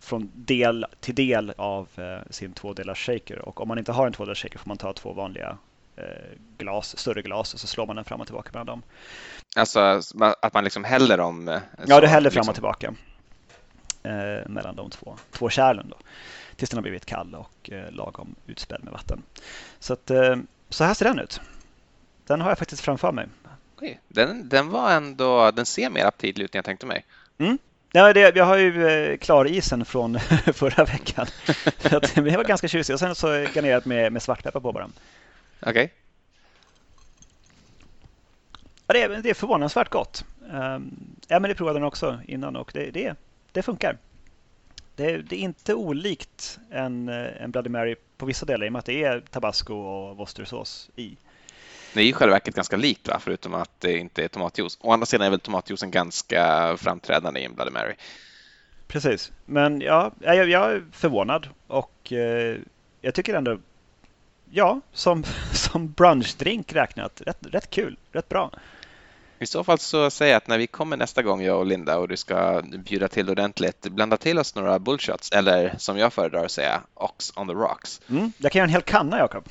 från 0.00 0.30
del 0.34 0.86
till 1.00 1.14
del 1.14 1.52
av 1.56 1.88
eh, 1.96 2.30
sin 2.30 2.52
tvådelars 2.52 3.06
shaker. 3.06 3.38
Och 3.38 3.60
om 3.60 3.68
man 3.68 3.78
inte 3.78 3.92
har 3.92 4.06
en 4.06 4.12
tvådelars 4.12 4.42
shaker 4.42 4.58
får 4.58 4.68
man 4.68 4.76
ta 4.76 4.92
två 4.92 5.12
vanliga 5.12 5.58
eh, 5.96 6.04
glas, 6.58 6.98
större 6.98 7.22
glas 7.22 7.54
och 7.54 7.60
så 7.60 7.66
slår 7.66 7.86
man 7.86 7.96
den 7.96 8.04
fram 8.04 8.20
och 8.20 8.26
tillbaka 8.26 8.50
mellan 8.52 8.66
dem. 8.66 8.82
Alltså 9.56 10.00
att 10.42 10.54
man 10.54 10.64
liksom 10.64 10.84
häller 10.84 11.18
dem? 11.18 11.48
Eh, 11.48 11.60
ja, 11.86 12.00
du 12.00 12.06
häller 12.06 12.30
fram 12.30 12.40
liksom. 12.40 12.50
och 12.50 12.54
tillbaka 12.54 12.94
eh, 14.02 14.48
mellan 14.48 14.76
de 14.76 14.90
två, 14.90 15.16
två 15.30 15.50
kärlen 15.50 15.88
då. 15.88 15.96
Tills 16.56 16.70
den 16.70 16.76
har 16.76 16.82
blivit 16.82 17.06
kall 17.06 17.34
och 17.34 17.70
lagom 17.90 18.34
utspädd 18.46 18.84
med 18.84 18.92
vatten. 18.92 19.22
Så, 19.78 19.92
att, 19.92 20.10
så 20.68 20.84
här 20.84 20.94
ser 20.94 21.04
den 21.04 21.18
ut. 21.18 21.40
Den 22.26 22.40
har 22.40 22.48
jag 22.48 22.58
faktiskt 22.58 22.82
framför 22.82 23.12
mig. 23.12 23.26
Okej, 23.76 24.00
den, 24.08 24.48
den 24.48 24.68
var 24.68 24.90
ändå, 24.90 25.50
den 25.50 25.66
ser 25.66 25.90
mer 25.90 26.04
aptitlig 26.04 26.44
ut 26.44 26.54
än 26.54 26.58
jag 26.58 26.64
tänkte 26.64 26.86
mig. 26.86 27.04
Mm. 27.38 27.58
Ja, 27.92 28.12
det, 28.12 28.36
jag 28.36 28.44
har 28.44 28.56
ju 28.56 28.88
eh, 28.88 29.16
klarisen 29.16 29.84
från 29.84 30.18
förra 30.52 30.84
veckan. 30.84 31.26
Så 31.78 31.96
att, 31.96 32.14
det 32.14 32.36
var 32.36 32.44
ganska 32.44 32.68
tjusigt. 32.68 32.94
Och 32.94 33.00
sen 33.00 33.14
så 33.14 33.28
garnerat 33.28 33.84
med, 33.84 34.12
med 34.12 34.22
svartpeppar 34.22 34.60
på 34.60 34.72
bara. 34.72 34.90
Okej. 35.60 35.70
Okay. 35.70 35.88
Ja, 38.86 38.94
det, 38.94 39.02
är, 39.02 39.22
det 39.22 39.30
är 39.30 39.34
förvånansvärt 39.34 39.90
gott. 39.90 40.24
Um, 40.50 41.16
ja, 41.28 41.40
men 41.40 41.48
det 41.48 41.54
provade 41.54 41.78
den 41.78 41.86
också 41.86 42.20
innan 42.26 42.56
och 42.56 42.70
det, 42.74 42.90
det, 42.90 43.14
det 43.52 43.62
funkar. 43.62 43.98
Det, 44.96 45.16
det, 45.16 45.36
är 45.36 45.40
inte 45.40 45.74
olikt 45.74 46.58
en, 46.70 47.08
eh, 47.08 47.42
en 47.42 47.50
Bloody 47.50 47.70
Mary 47.70 47.96
på 48.16 48.26
vissa 48.26 48.46
delar 48.46 48.66
i 48.66 48.68
och 48.68 48.72
med 48.72 48.78
att 48.78 48.86
det 48.86 49.04
är 49.04 49.20
tabasco 49.20 49.74
och 49.74 50.16
Worcestersås 50.16 50.90
i. 50.96 51.16
Det 51.96 52.02
är 52.02 52.04
i 52.04 52.12
själva 52.12 52.34
verket 52.34 52.54
ganska 52.54 52.76
likt, 52.76 53.08
va? 53.08 53.18
förutom 53.20 53.54
att 53.54 53.70
det 53.80 53.98
inte 53.98 54.24
är 54.24 54.28
tomatjuice. 54.28 54.78
Å 54.80 54.92
andra 54.92 55.06
sidan 55.06 55.26
är 55.26 55.30
väl 55.30 55.40
tomatjuicen 55.40 55.90
ganska 55.90 56.74
framträdande 56.76 57.40
i 57.40 57.44
en 57.44 57.54
Bloody 57.54 57.70
Mary. 57.70 57.94
Precis, 58.86 59.32
men 59.44 59.80
ja, 59.80 60.12
jag, 60.20 60.48
jag 60.48 60.72
är 60.72 60.84
förvånad 60.92 61.48
och 61.66 62.12
eh, 62.12 62.56
jag 63.00 63.14
tycker 63.14 63.34
ändå, 63.34 63.58
ja, 64.50 64.80
som, 64.92 65.24
som 65.52 65.92
brunchdrink 65.92 66.72
räknat, 66.72 67.22
rätt, 67.26 67.38
rätt 67.50 67.70
kul, 67.70 67.96
rätt 68.12 68.28
bra. 68.28 68.50
I 69.38 69.46
så 69.46 69.64
fall 69.64 69.78
så 69.78 70.10
säger 70.10 70.32
jag 70.32 70.38
att 70.38 70.48
när 70.48 70.58
vi 70.58 70.66
kommer 70.66 70.96
nästa 70.96 71.22
gång, 71.22 71.42
jag 71.42 71.58
och 71.58 71.66
Linda, 71.66 71.98
och 71.98 72.08
du 72.08 72.16
ska 72.16 72.62
bjuda 72.62 73.08
till 73.08 73.30
ordentligt, 73.30 73.88
blanda 73.88 74.16
till 74.16 74.38
oss 74.38 74.54
några 74.54 74.78
bullshots, 74.78 75.32
eller 75.32 75.74
som 75.78 75.98
jag 75.98 76.12
föredrar 76.12 76.44
att 76.44 76.50
säga, 76.50 76.80
Ox 76.94 77.32
on 77.36 77.48
the 77.48 77.54
rocks. 77.54 78.00
Mm, 78.08 78.32
jag 78.38 78.52
kan 78.52 78.58
göra 78.58 78.66
en 78.66 78.72
hel 78.72 78.82
kanna, 78.82 79.18
Jakob. 79.18 79.48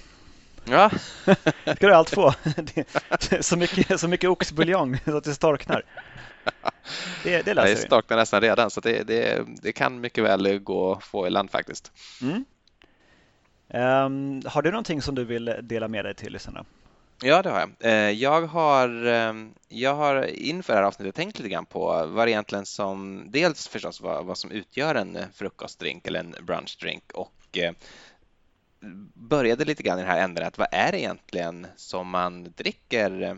Ja. 0.66 0.92
det 1.66 1.76
ska 1.76 1.88
du 1.88 1.94
allt 1.94 2.10
få. 2.10 2.34
så, 3.42 3.58
mycket, 3.58 4.00
så 4.00 4.08
mycket 4.08 4.30
oxbuljong 4.30 4.98
så 5.06 5.18
att 5.18 5.24
det 5.24 5.36
storknar. 5.36 5.84
Det, 7.24 7.42
det 7.42 7.54
löser 7.54 7.70
Det 7.70 7.78
storknar 7.78 8.18
nästan 8.18 8.42
redan 8.42 8.72
så 8.72 8.82
det, 8.82 9.04
det, 9.04 9.46
det, 9.62 9.72
kan 9.72 10.02
mycket 10.02 10.24
väl 10.24 10.60
gå 10.60 10.94
att 10.94 11.04
få 11.04 11.28
i 11.28 11.30
land 11.30 11.52
faktiskt. 11.52 11.92
Mm. 12.22 12.46
Um, 13.68 14.42
har 14.46 14.62
du 14.62 14.72
någonting 14.72 15.02
som 15.02 15.16
du 15.16 15.26
vill 15.26 15.56
dela 15.62 15.88
med 15.88 16.06
dig 16.06 16.16
till 16.16 16.34
lyssnarna? 16.34 16.66
Ja, 17.24 17.42
det 17.42 17.50
har 17.50 17.60
jag. 17.60 17.72
Eh, 17.80 18.12
jag 18.12 18.42
har, 18.42 19.06
ehm, 19.06 19.54
jag 19.68 19.96
har 19.96 20.26
inför 20.26 20.74
det 20.74 20.80
här 20.80 20.88
avsnittet 20.88 21.16
tänkt 21.16 21.40
lite 21.40 21.50
grann 21.50 21.66
på 21.66 22.06
vad 22.08 22.28
egentligen 22.28 22.66
som, 22.66 23.26
dels 23.32 23.68
förstås 23.68 24.02
vad, 24.02 24.26
vad 24.26 24.38
som 24.38 24.52
utgör 24.52 24.96
en 24.96 25.18
frukostdrink 25.34 26.08
eller 26.08 26.20
en 26.20 26.36
brunchdrink 26.42 27.12
och 27.14 27.58
eh, 27.58 27.72
började 29.14 29.66
lite 29.66 29.84
grann 29.84 30.00
i 30.00 30.02
den 30.02 30.12
här 30.12 30.24
änden 30.24 30.48
att 30.48 30.58
vad 30.58 30.68
är 30.72 30.92
det 30.92 31.00
egentligen 31.00 31.68
som 31.76 32.10
man 32.10 32.54
dricker 32.58 33.22
eh, 33.22 33.36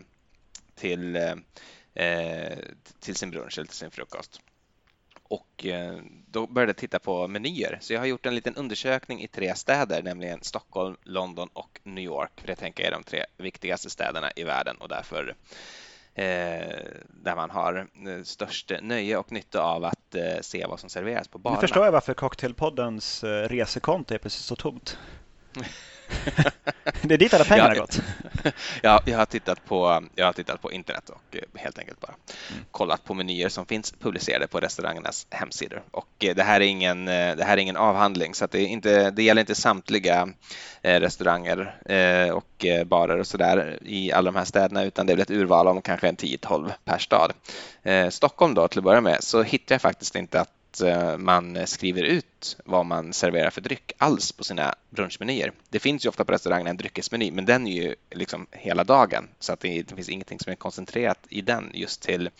till, 0.74 1.16
eh, 1.94 2.58
till 3.00 3.16
sin 3.16 3.30
brunch 3.30 3.58
eller 3.58 3.66
till 3.66 3.76
sin 3.76 3.90
frukost? 3.90 4.40
Och 5.22 5.66
eh, 5.66 5.98
då 6.26 6.46
började 6.46 6.70
jag 6.70 6.76
titta 6.76 6.98
på 6.98 7.28
menyer. 7.28 7.78
Så 7.80 7.92
jag 7.92 8.00
har 8.00 8.06
gjort 8.06 8.26
en 8.26 8.34
liten 8.34 8.54
undersökning 8.54 9.22
i 9.22 9.28
tre 9.28 9.54
städer, 9.54 10.02
nämligen 10.02 10.42
Stockholm, 10.42 10.96
London 11.02 11.48
och 11.52 11.80
New 11.82 12.04
York. 12.04 12.40
För 12.40 12.46
det 12.46 12.56
tänker 12.56 12.82
jag 12.82 12.92
är 12.92 12.96
de 12.96 13.02
tre 13.02 13.24
viktigaste 13.36 13.90
städerna 13.90 14.30
i 14.36 14.44
världen 14.44 14.76
och 14.76 14.88
därför 14.88 15.34
eh, 16.14 16.78
där 17.08 17.36
man 17.36 17.50
har 17.50 17.88
eh, 18.06 18.22
störst 18.22 18.72
nöje 18.82 19.16
och 19.16 19.32
nytta 19.32 19.62
av 19.62 19.84
att 19.84 20.14
eh, 20.14 20.40
se 20.40 20.66
vad 20.66 20.80
som 20.80 20.90
serveras 20.90 21.28
på 21.28 21.38
barerna. 21.38 21.60
Nu 21.60 21.60
förstår 21.60 21.84
jag 21.84 21.92
varför 21.92 22.14
Cocktailpoddens 22.14 23.24
eh, 23.24 23.48
resekonto 23.48 24.14
är 24.14 24.18
precis 24.18 24.44
så 24.44 24.56
tomt 24.56 24.98
det 27.02 27.14
är 27.14 27.18
dit 27.18 27.34
alla 27.34 27.44
pengar 27.44 27.68
har 27.68 27.76
gått. 27.76 28.00
ja, 28.82 29.02
jag 29.04 29.18
har, 29.18 29.26
tittat 29.26 29.64
på, 29.64 30.02
jag 30.14 30.26
har 30.26 30.32
tittat 30.32 30.62
på 30.62 30.72
internet 30.72 31.10
och 31.10 31.36
eh, 31.36 31.60
helt 31.60 31.78
enkelt 31.78 32.00
bara 32.00 32.14
mm. 32.50 32.64
kollat 32.70 33.04
på 33.04 33.14
menyer 33.14 33.48
som 33.48 33.66
finns 33.66 33.92
publicerade 33.92 34.46
på 34.46 34.60
restaurangernas 34.60 35.26
hemsidor. 35.30 35.82
Och 35.90 36.24
eh, 36.24 36.34
det 36.34 36.42
här 36.42 36.60
är 36.60 36.64
ingen, 36.64 37.08
eh, 37.08 37.36
det 37.36 37.44
här 37.44 37.56
är 37.56 37.60
ingen 37.60 37.76
avhandling 37.76 38.34
så 38.34 38.46
det, 38.46 38.64
inte, 38.64 39.10
det 39.10 39.22
gäller 39.22 39.40
inte 39.40 39.54
samtliga 39.54 40.28
restauranger 40.82 41.74
och 42.32 42.66
barer 42.86 43.18
och 43.18 43.26
sådär 43.26 43.78
i 43.82 44.12
alla 44.12 44.30
de 44.30 44.38
här 44.38 44.44
städerna 44.44 44.84
utan 44.84 45.06
det 45.06 45.12
är 45.12 45.16
väl 45.16 45.22
ett 45.22 45.30
urval 45.30 45.68
om 45.68 45.82
kanske 45.82 46.08
en 46.08 46.16
10-12 46.16 46.72
per 46.84 46.98
stad. 46.98 47.32
Stockholm 48.10 48.54
då 48.54 48.68
till 48.68 48.78
att 48.78 48.84
börja 48.84 49.00
med 49.00 49.24
så 49.24 49.42
hittar 49.42 49.74
jag 49.74 49.82
faktiskt 49.82 50.16
inte 50.16 50.40
att 50.40 50.57
Eh, 50.80 51.18
man 51.18 51.66
skriver 51.66 52.02
ut 52.02 52.56
vad 52.64 52.86
man 52.86 53.12
serverar 53.12 53.50
för 53.50 53.60
dryck 53.60 53.92
alls 53.98 54.32
på 54.32 54.44
sina 54.44 54.74
brunchmenyer. 54.90 55.52
Det 55.68 55.78
finns 55.78 56.04
ju 56.04 56.08
ofta 56.08 56.24
på 56.24 56.32
restaurangerna 56.32 56.70
en 56.70 56.76
dryckesmeny, 56.76 57.30
men 57.30 57.44
den 57.44 57.66
är 57.66 57.82
ju 57.82 57.94
liksom 58.10 58.46
hela 58.50 58.84
dagen 58.84 59.28
så 59.38 59.52
att 59.52 59.60
det, 59.60 59.82
det 59.82 59.94
finns 59.94 60.08
ingenting 60.08 60.38
som 60.38 60.52
är 60.52 60.56
koncentrerat 60.56 61.18
i 61.28 61.40
den 61.40 61.70
just 61.74 62.02
till 62.02 62.30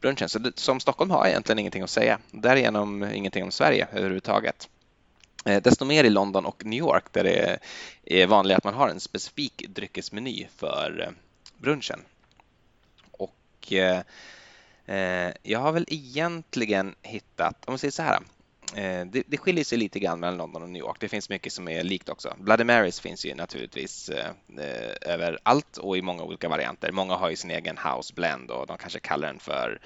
brunchen. 0.00 0.28
Så 0.28 0.38
det, 0.38 0.58
som 0.58 0.80
Stockholm 0.80 1.10
har 1.10 1.18
jag 1.18 1.28
egentligen 1.28 1.58
ingenting 1.58 1.82
att 1.82 1.90
säga. 1.90 2.18
Därigenom 2.30 3.04
ingenting 3.04 3.44
om 3.44 3.50
Sverige 3.50 3.88
överhuvudtaget. 3.92 4.68
Eh, 5.44 5.62
desto 5.62 5.84
mer 5.84 6.04
i 6.04 6.10
London 6.10 6.46
och 6.46 6.64
New 6.64 6.78
York 6.78 7.04
där 7.12 7.24
det 7.24 7.58
är 8.04 8.26
vanligt 8.26 8.56
att 8.56 8.64
man 8.64 8.74
har 8.74 8.88
en 8.88 9.00
specifik 9.00 9.66
dryckesmeny 9.68 10.46
för 10.56 11.00
eh, 11.06 11.12
brunchen. 11.58 12.00
Och 13.10 13.72
Eh, 14.88 15.32
jag 15.42 15.58
har 15.58 15.72
väl 15.72 15.84
egentligen 15.88 16.94
hittat, 17.02 17.64
om 17.66 17.72
man 17.72 17.78
säger 17.78 17.92
så 17.92 18.02
här, 18.02 18.20
eh, 18.74 19.06
det, 19.06 19.22
det 19.26 19.36
skiljer 19.36 19.64
sig 19.64 19.78
lite 19.78 19.98
grann 19.98 20.20
mellan 20.20 20.36
London 20.36 20.62
och 20.62 20.68
New 20.68 20.80
York. 20.80 20.96
Det 21.00 21.08
finns 21.08 21.28
mycket 21.28 21.52
som 21.52 21.68
är 21.68 21.82
likt 21.82 22.08
också. 22.08 22.36
Bloody 22.38 22.64
Marys 22.64 23.00
finns 23.00 23.24
ju 23.24 23.34
naturligtvis 23.34 24.08
eh, 24.08 24.30
eh 24.58 25.12
överallt 25.12 25.76
och 25.76 25.96
i 25.96 26.02
många 26.02 26.22
olika 26.22 26.48
varianter. 26.48 26.92
Många 26.92 27.14
har 27.14 27.30
ju 27.30 27.36
sin 27.36 27.50
egen 27.50 27.78
house 27.78 28.14
blend 28.14 28.50
och 28.50 28.66
de 28.66 28.78
kanske 28.78 29.00
kallar 29.00 29.28
den 29.28 29.38
för 29.38 29.80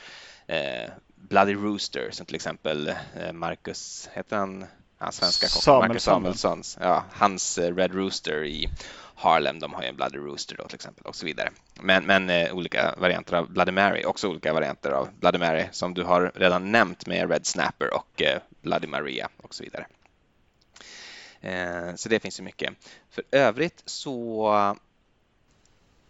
eh, 0.46 0.90
Bloody 1.14 1.54
Rooster 1.54 2.08
som 2.10 2.26
till 2.26 2.34
exempel 2.34 2.94
Marcus, 3.32 4.08
heter 4.12 4.36
han? 4.36 4.66
Hans 5.02 5.16
svenska 5.16 5.48
kock 5.48 5.88
Marcus 5.88 6.02
Samuelssons, 6.02 6.78
ja, 6.80 7.04
hans 7.12 7.58
eh, 7.58 7.74
Red 7.74 7.94
Rooster 7.94 8.44
i 8.44 8.68
Harlem, 9.14 9.58
de 9.58 9.74
har 9.74 9.82
ju 9.82 9.88
en 9.88 9.96
Bloody 9.96 10.18
Rooster 10.18 10.56
då 10.56 10.66
till 10.66 10.74
exempel 10.74 11.06
och 11.06 11.16
så 11.16 11.26
vidare. 11.26 11.50
Men, 11.80 12.06
men 12.06 12.30
eh, 12.30 12.54
olika 12.54 12.94
varianter 12.98 13.36
av 13.36 13.50
Bloody 13.50 13.72
Mary, 13.72 14.04
också 14.04 14.28
olika 14.28 14.52
varianter 14.52 14.90
av 14.90 15.08
Bloody 15.20 15.38
Mary 15.38 15.64
som 15.72 15.94
du 15.94 16.02
har 16.02 16.32
redan 16.34 16.72
nämnt 16.72 17.06
med 17.06 17.30
Red 17.30 17.46
Snapper 17.46 17.94
och 17.94 18.22
eh, 18.22 18.40
Bloody 18.62 18.86
Maria 18.86 19.28
och 19.36 19.54
så 19.54 19.64
vidare. 19.64 19.86
Eh, 21.40 21.94
så 21.94 22.08
det 22.08 22.20
finns 22.20 22.40
ju 22.40 22.44
mycket. 22.44 22.74
För 23.10 23.24
övrigt 23.30 23.82
så 23.86 24.76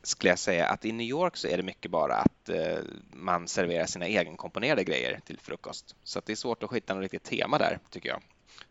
skulle 0.03 0.31
jag 0.31 0.39
säga 0.39 0.67
att 0.67 0.85
i 0.85 0.93
New 0.93 1.07
York 1.07 1.37
så 1.37 1.49
är 1.49 1.57
det 1.57 1.63
mycket 1.63 1.91
bara 1.91 2.15
att 2.15 2.49
eh, 2.49 2.79
man 3.13 3.49
serverar 3.49 3.87
sina 3.87 4.07
egenkomponerade 4.07 4.85
grejer 4.85 5.21
till 5.27 5.39
frukost. 5.39 5.97
Så 6.05 6.21
det 6.25 6.33
är 6.33 6.37
svårt 6.37 6.63
att 6.63 6.73
hitta 6.73 6.95
något 6.95 7.03
riktigt 7.03 7.23
tema 7.23 7.59
där 7.59 7.79
tycker 7.91 8.09
jag. 8.09 8.23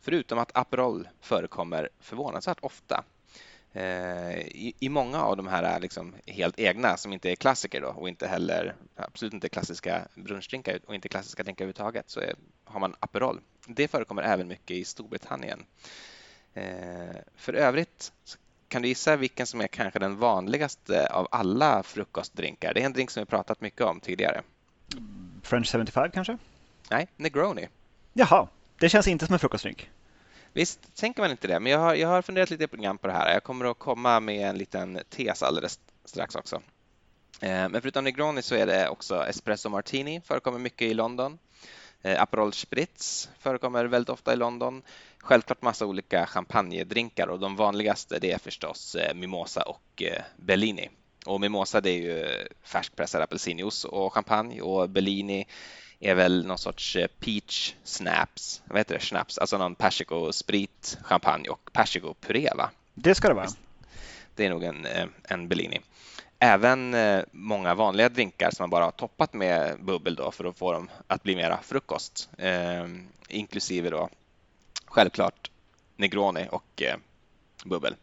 Förutom 0.02 0.40
att 0.40 0.58
Aperol 0.58 1.08
förekommer 1.20 1.90
förvånansvärt 2.00 2.58
ofta. 2.62 3.04
Eh, 3.74 4.38
I, 4.40 4.74
I, 4.80 4.90
många 4.90 5.22
av 5.22 5.38
de 5.38 5.48
här 5.48 5.80
liksom 5.80 6.16
helt 6.28 6.60
egna 6.60 6.98
som 6.98 7.14
inte 7.14 7.32
är 7.32 7.36
klassiker 7.36 7.82
då, 7.82 7.88
och 7.88 8.10
inte 8.10 8.28
heller 8.28 8.76
absolut 8.96 9.34
inte 9.34 9.50
klassiska 9.50 10.08
brunchdrinkar 10.16 10.80
och 10.86 10.96
inte 10.96 11.10
klassiska 11.10 11.44
drinkar 11.44 11.66
överhuvudtaget 11.66 12.10
så 12.10 12.20
är, 12.20 12.36
har 12.64 12.80
man 12.80 12.96
Aperol. 13.00 13.40
Det 13.68 13.88
förekommer 13.88 14.24
även 14.24 14.48
mycket 14.48 14.78
i 14.78 14.86
Storbritannien. 14.86 15.66
Eh, 16.54 17.16
för 17.36 17.54
övrigt 17.54 18.12
kan 18.68 18.82
du 18.82 18.88
gissa 18.88 19.16
vilken 19.16 19.48
som 19.48 19.62
är 19.62 19.68
kanske 19.68 20.00
den 20.00 20.18
vanligaste 20.18 21.08
av 21.08 21.28
alla 21.32 21.84
frukostdrinkar? 21.84 22.74
Det 22.74 22.82
är 22.82 22.86
en 22.86 22.94
drink 22.94 23.12
som 23.12 23.22
vi 23.22 23.26
pratat 23.26 23.62
mycket 23.62 23.82
om 23.82 24.00
tidigare. 24.00 24.42
French 25.44 25.72
75 25.72 26.12
kanske? 26.12 26.38
Nej, 26.90 27.08
Negroni. 27.18 27.68
Jaha, 28.14 28.48
det 28.82 28.90
känns 28.90 29.08
inte 29.08 29.26
som 29.26 29.34
en 29.34 29.40
frukostdrink. 29.40 29.90
Visst 30.54 30.96
tänker 30.96 31.22
man 31.22 31.32
inte 31.32 31.48
det, 31.48 31.60
men 31.60 31.72
jag 31.72 31.80
har, 31.80 31.96
jag 31.96 32.08
har 32.08 32.22
funderat 32.22 32.50
lite 32.50 32.68
på 32.68 33.08
det 33.08 33.14
här. 33.14 33.34
Jag 33.34 33.44
kommer 33.44 33.66
att 33.66 33.80
komma 33.80 34.20
med 34.20 34.50
en 34.50 34.58
liten 34.58 35.00
tes 35.10 35.44
alldeles 35.44 35.80
strax 36.06 36.36
också. 36.36 36.56
Eh, 37.42 37.70
men 37.70 37.82
förutom 37.82 38.04
Negroni 38.04 38.42
så 38.42 38.56
är 38.56 38.66
det 38.66 38.90
också 38.90 39.26
espresso 39.28 39.70
martini, 39.70 40.22
förekommer 40.26 40.60
mycket 40.60 40.88
i 40.88 40.94
London. 40.94 41.40
Eh, 42.02 42.22
Aperol 42.22 42.54
Spritz 42.54 43.30
förekommer 43.40 43.86
väldigt 43.86 44.10
ofta 44.10 44.34
i 44.34 44.36
London. 44.36 44.82
Självklart 45.18 45.62
massa 45.62 45.86
olika 45.86 46.26
champagnedrinkar 46.26 47.28
och 47.28 47.40
de 47.40 47.56
vanligaste 47.56 48.20
det 48.20 48.32
är 48.32 48.40
förstås 48.40 48.96
eh, 48.96 49.16
mimosa 49.16 49.62
och 49.62 50.04
Bellini. 50.38 50.90
Och 51.26 51.42
mimosa 51.42 51.82
det 51.82 51.90
är 51.90 52.02
ju 52.02 52.48
färskpressad 52.64 53.22
apelsinjuice 53.22 53.86
och 53.86 54.14
champagne 54.14 54.62
och 54.62 54.90
Bellini 54.90 55.48
är 56.02 56.16
väl 56.16 56.46
någon 56.46 56.58
sorts 56.58 56.98
peach 57.20 57.74
snaps, 57.84 58.62
vad 58.66 58.78
heter 58.78 58.96
det, 58.96 59.02
snaps, 59.02 59.38
alltså 59.38 59.58
någon 59.58 59.76
persiko 59.76 60.32
sprit, 60.32 60.98
champagne 61.04 61.50
och 61.50 61.70
persiko 61.74 62.14
puré 62.14 62.50
va? 62.56 62.70
Det 62.94 63.16
ska 63.16 63.28
det 63.28 63.34
vara. 63.34 63.48
Det 64.36 64.46
är 64.46 64.50
nog 64.50 64.64
en, 64.64 64.88
en 65.24 65.48
Bellini. 65.48 65.82
Även 66.40 66.94
eh, 66.94 67.24
många 67.32 67.76
vanliga 67.76 68.10
drinkar 68.10 68.52
som 68.52 68.64
man 68.64 68.70
bara 68.70 68.86
har 68.86 68.92
toppat 68.92 69.34
med 69.34 69.84
bubbel 69.84 70.16
då 70.16 70.32
för 70.32 70.46
att 70.46 70.58
få 70.58 70.72
dem 70.72 70.90
att 71.08 71.24
bli 71.24 71.36
mera 71.36 71.60
frukost, 71.64 72.30
eh, 72.38 72.88
inklusive 73.28 73.90
då 73.90 74.10
självklart 74.86 75.52
Negroni 75.96 76.48
och 76.52 76.82
eh, 76.82 76.96
bubbel 77.66 77.96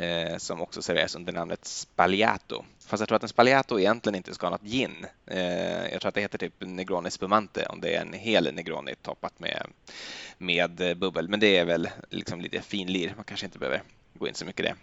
eh, 0.00 0.36
som 0.36 0.62
också 0.62 0.82
serveras 0.82 1.14
under 1.14 1.32
namnet 1.32 1.64
Spagliato. 1.64 2.64
Fast 2.86 3.00
jag 3.00 3.08
tror 3.08 3.16
att 3.16 3.22
en 3.22 3.28
Spagliato 3.28 3.78
egentligen 3.78 4.14
inte 4.14 4.34
ska 4.34 4.46
ha 4.46 4.50
något 4.50 4.62
gin. 4.62 5.06
Eh, 5.26 5.92
jag 5.92 6.00
tror 6.00 6.08
att 6.08 6.14
det 6.14 6.20
heter 6.20 6.38
typ 6.38 6.54
Negroni 6.58 7.10
Spumante 7.10 7.66
om 7.66 7.80
det 7.80 7.94
är 7.94 8.00
en 8.00 8.12
hel 8.12 8.54
Negroni 8.54 8.94
toppat 9.02 9.40
med, 9.40 9.66
med 10.38 10.98
bubbel. 10.98 11.28
Men 11.28 11.40
det 11.40 11.56
är 11.56 11.64
väl 11.64 11.88
liksom 12.10 12.40
lite 12.40 12.60
finlir. 12.60 13.12
Man 13.16 13.24
kanske 13.24 13.46
inte 13.46 13.58
behöver 13.58 13.82
gå 14.14 14.28
in 14.28 14.34
så 14.34 14.44
mycket 14.44 14.60
i 14.60 14.68
det. 14.68 14.74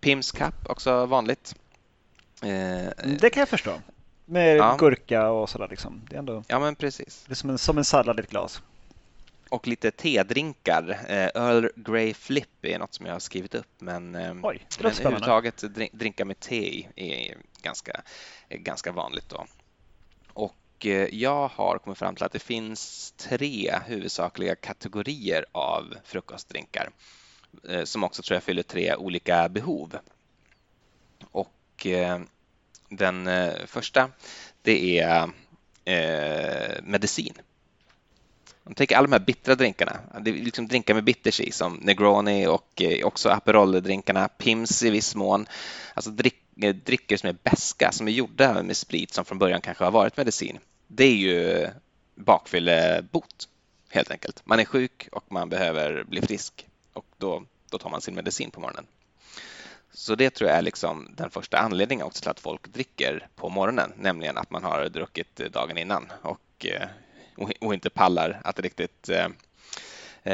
Pims 0.00 0.32
Cup 0.32 0.54
också 0.66 1.06
vanligt. 1.06 1.54
Eh, 2.42 3.06
det 3.20 3.30
kan 3.30 3.40
jag 3.40 3.48
förstå. 3.48 3.72
Med 4.24 4.56
ja. 4.56 4.76
gurka 4.78 5.30
och 5.30 5.50
sådär 5.50 5.68
liksom. 5.68 6.02
Det 6.10 6.16
är 6.16 6.18
ändå 6.18 6.42
ja, 6.48 6.58
men 6.58 6.74
precis. 6.74 7.24
Det 7.26 7.32
är 7.32 7.36
som 7.36 7.50
en, 7.50 7.58
som 7.58 7.78
en 7.78 7.84
sallad 7.84 8.20
i 8.20 8.22
ett 8.22 8.30
glas. 8.30 8.62
Och 9.48 9.66
lite 9.66 9.90
tedrinkar. 9.90 10.90
Eh, 11.08 11.42
Earl 11.42 11.68
Grey 11.76 12.14
Flip 12.14 12.64
är 12.64 12.78
något 12.78 12.94
som 12.94 13.06
jag 13.06 13.12
har 13.12 13.20
skrivit 13.20 13.54
upp 13.54 13.70
men, 13.78 14.14
eh, 14.14 14.34
Oj, 14.42 14.66
men 14.80 14.92
överhuvudtaget 14.92 15.64
drinkar 15.92 16.24
med 16.24 16.40
te 16.40 16.86
är 16.96 17.36
ganska, 17.62 18.02
ganska 18.48 18.92
vanligt. 18.92 19.28
Då. 19.28 19.46
Och 20.32 20.86
jag 21.10 21.48
har 21.48 21.78
kommit 21.78 21.98
fram 21.98 22.14
till 22.14 22.24
att 22.24 22.32
det 22.32 22.38
finns 22.38 23.12
tre 23.16 23.78
huvudsakliga 23.86 24.54
kategorier 24.54 25.44
av 25.52 25.94
frukostdrinkar 26.04 26.90
som 27.84 28.04
också 28.04 28.22
tror 28.22 28.36
jag 28.36 28.42
fyller 28.42 28.62
tre 28.62 28.94
olika 28.94 29.48
behov. 29.48 29.98
Och 31.30 31.86
eh, 31.86 32.20
den 32.88 33.26
eh, 33.26 33.66
första, 33.66 34.10
det 34.62 34.98
är 34.98 35.30
eh, 35.84 36.82
medicin. 36.82 37.34
Om 38.68 38.74
tänker 38.74 38.96
alla 38.96 39.06
de 39.06 39.12
här 39.12 39.20
bittra 39.20 39.54
drinkarna. 39.54 40.00
Det 40.20 40.30
är 40.30 40.34
liksom 40.34 40.68
drinkar 40.68 40.94
med 40.94 41.04
bitters 41.04 41.40
i 41.40 41.52
som 41.52 41.74
Negroni 41.74 42.46
och 42.46 42.82
eh, 42.82 43.06
också 43.06 43.28
Aperol-drinkarna, 43.28 44.28
Pims 44.28 44.82
i 44.82 44.90
viss 44.90 45.14
mån. 45.14 45.46
Alltså 45.94 46.10
drick, 46.10 46.42
eh, 46.62 46.74
drycker 46.74 47.16
som 47.16 47.28
är 47.28 47.36
beska 47.42 47.92
som 47.92 48.08
är 48.08 48.12
gjorda 48.12 48.62
med 48.62 48.76
sprit 48.76 49.14
som 49.14 49.24
från 49.24 49.38
början 49.38 49.60
kanske 49.60 49.84
har 49.84 49.90
varit 49.90 50.16
medicin. 50.16 50.58
Det 50.86 51.04
är 51.04 51.14
ju 51.14 51.66
bakfyllebot 52.14 53.48
helt 53.90 54.10
enkelt. 54.10 54.42
Man 54.44 54.60
är 54.60 54.64
sjuk 54.64 55.08
och 55.12 55.32
man 55.32 55.48
behöver 55.48 56.04
bli 56.04 56.22
frisk 56.22 56.66
och 56.92 57.06
då, 57.18 57.44
då 57.70 57.78
tar 57.78 57.90
man 57.90 58.00
sin 58.00 58.14
medicin 58.14 58.50
på 58.50 58.60
morgonen. 58.60 58.86
Så 59.92 60.14
det 60.14 60.30
tror 60.30 60.50
jag 60.50 60.58
är 60.58 60.62
liksom 60.62 61.14
den 61.16 61.30
första 61.30 61.58
anledningen 61.58 62.06
också 62.06 62.20
till 62.20 62.30
att 62.30 62.40
folk 62.40 62.68
dricker 62.72 63.28
på 63.36 63.48
morgonen, 63.48 63.92
nämligen 63.96 64.38
att 64.38 64.50
man 64.50 64.64
har 64.64 64.88
druckit 64.88 65.36
dagen 65.36 65.78
innan 65.78 66.12
och, 66.22 66.66
eh, 66.66 66.88
eh, 67.38 67.48
och 67.60 67.74
inte 67.74 67.90
pallar 67.90 68.40
att 68.44 68.60
riktigt 68.60 69.08
eh, 69.08 69.26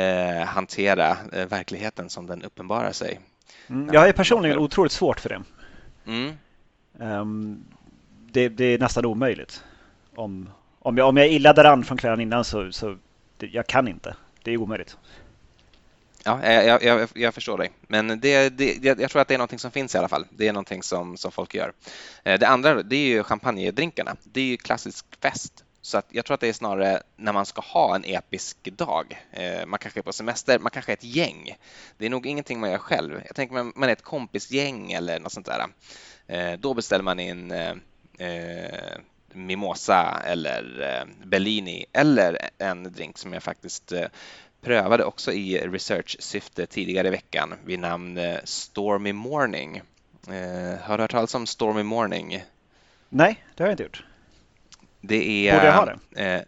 eh, 0.00 0.46
hantera 0.46 1.16
eh, 1.32 1.46
verkligheten 1.46 2.10
som 2.10 2.26
den 2.26 2.42
uppenbarar 2.42 2.92
sig. 2.92 3.20
Mm, 3.66 3.94
jag 3.94 4.08
är 4.08 4.12
personligen 4.12 4.58
otroligt 4.58 4.92
svårt 4.92 5.20
för 5.20 5.28
det. 5.28 5.42
Mm. 6.06 6.32
Um, 6.98 7.64
det, 8.32 8.48
det, 8.48 8.64
är 8.64 8.78
nästan 8.78 9.04
omöjligt. 9.04 9.64
Om, 10.14 10.50
om, 10.78 10.98
jag, 10.98 11.08
om 11.08 11.16
jag 11.16 11.28
illa 11.28 11.52
däran 11.52 11.84
från 11.84 11.98
kvällen 11.98 12.20
innan 12.20 12.44
så, 12.44 12.72
så 12.72 12.96
det, 13.36 13.46
jag 13.46 13.66
kan 13.66 13.88
inte. 13.88 14.16
Det 14.42 14.52
är 14.52 14.56
omöjligt. 14.56 14.96
Ja, 16.24 16.52
jag, 16.52 16.82
jag, 16.82 17.08
jag, 17.14 17.34
förstår 17.34 17.58
dig, 17.58 17.70
men 17.80 18.20
det, 18.20 18.48
det, 18.48 18.84
jag 19.00 19.10
tror 19.10 19.22
att 19.22 19.28
det 19.28 19.34
är 19.34 19.38
någonting 19.38 19.58
som 19.58 19.70
finns 19.70 19.94
i 19.94 19.98
alla 19.98 20.08
fall. 20.08 20.26
Det 20.30 20.48
är 20.48 20.52
någonting 20.52 20.82
som, 20.82 21.16
som 21.16 21.32
folk 21.32 21.54
gör. 21.54 21.72
Eh, 22.24 22.38
det 22.38 22.48
andra 22.48 22.82
det 22.82 22.96
är 22.96 23.06
ju 23.06 23.22
champagnedrinkarna. 23.22 24.16
Det 24.22 24.40
är 24.40 24.44
ju 24.44 24.56
klassisk 24.56 25.06
fest. 25.20 25.63
Så 25.84 25.98
att 25.98 26.06
jag 26.10 26.24
tror 26.24 26.34
att 26.34 26.40
det 26.40 26.48
är 26.48 26.52
snarare 26.52 27.02
när 27.16 27.32
man 27.32 27.46
ska 27.46 27.60
ha 27.60 27.94
en 27.94 28.04
episk 28.04 28.56
dag. 28.64 29.26
Eh, 29.30 29.66
man 29.66 29.78
kanske 29.78 30.00
är 30.00 30.02
på 30.02 30.12
semester, 30.12 30.58
man 30.58 30.70
kanske 30.70 30.92
är 30.92 30.96
ett 30.96 31.04
gäng. 31.04 31.56
Det 31.98 32.06
är 32.06 32.10
nog 32.10 32.26
ingenting 32.26 32.60
man 32.60 32.70
gör 32.70 32.78
själv. 32.78 33.22
Jag 33.26 33.36
tänker 33.36 33.54
man, 33.54 33.72
man 33.76 33.88
är 33.88 33.92
ett 33.92 34.02
kompisgäng 34.02 34.92
eller 34.92 35.20
något 35.20 35.32
sånt 35.32 35.46
där. 35.46 35.66
Eh, 36.26 36.58
då 36.58 36.74
beställer 36.74 37.04
man 37.04 37.20
in 37.20 37.50
eh, 37.50 37.74
eh 38.18 38.98
mimosa 39.32 40.22
eller 40.24 41.04
Bellini 41.24 41.86
eller 41.92 42.38
en 42.58 42.92
drink 42.92 43.18
som 43.18 43.32
jag 43.32 43.42
faktiskt 43.42 43.92
prövade 44.60 45.04
också 45.04 45.32
i 45.32 45.58
research-syfte 45.58 46.66
tidigare 46.66 47.08
i 47.08 47.10
veckan 47.10 47.54
vid 47.64 47.78
namn 47.78 48.20
Stormy 48.44 49.12
Morning. 49.12 49.82
Har 50.80 50.96
du 50.96 51.02
hört 51.02 51.10
talas 51.10 51.34
om 51.34 51.46
Stormy 51.46 51.82
Morning? 51.82 52.44
Nej, 53.08 53.44
det 53.54 53.62
har 53.62 53.68
jag 53.68 53.72
inte 53.72 53.82
gjort. 53.82 54.04
Det 55.08 55.48
är... 55.48 55.54
Borde 55.54 55.66
jag 55.66 55.72
ha 55.72 55.84
det? 55.84 56.34
Eh, 56.34 56.42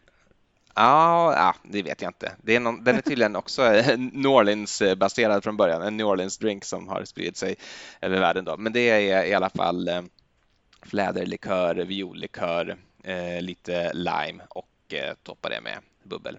Ja, 0.78 1.34
ja, 1.36 1.54
det 1.62 1.82
vet 1.82 2.02
jag 2.02 2.08
inte. 2.08 2.32
Det 2.42 2.56
är 2.56 2.60
någon, 2.60 2.84
den 2.84 2.96
är 2.96 3.00
tydligen 3.00 3.36
också 3.36 3.62
New 3.96 4.30
Orleans-baserad 4.30 5.44
från 5.44 5.56
början, 5.56 5.82
en 5.82 5.96
New 5.96 6.06
Orleans-drink 6.06 6.64
som 6.64 6.88
har 6.88 7.04
spridit 7.04 7.36
sig 7.36 7.56
över 8.00 8.20
världen. 8.20 8.44
Då. 8.44 8.56
Men 8.56 8.72
det 8.72 8.80
är 8.80 9.24
i 9.24 9.34
alla 9.34 9.50
fall 9.50 9.88
eh, 9.88 10.02
fläderlikör, 10.82 11.74
viollikör, 11.74 12.76
eh, 13.04 13.40
lite 13.40 13.92
lime 13.92 14.44
och 14.48 14.94
eh, 14.94 15.14
toppa 15.22 15.48
det 15.48 15.60
med 15.60 15.78
bubbel. 16.02 16.38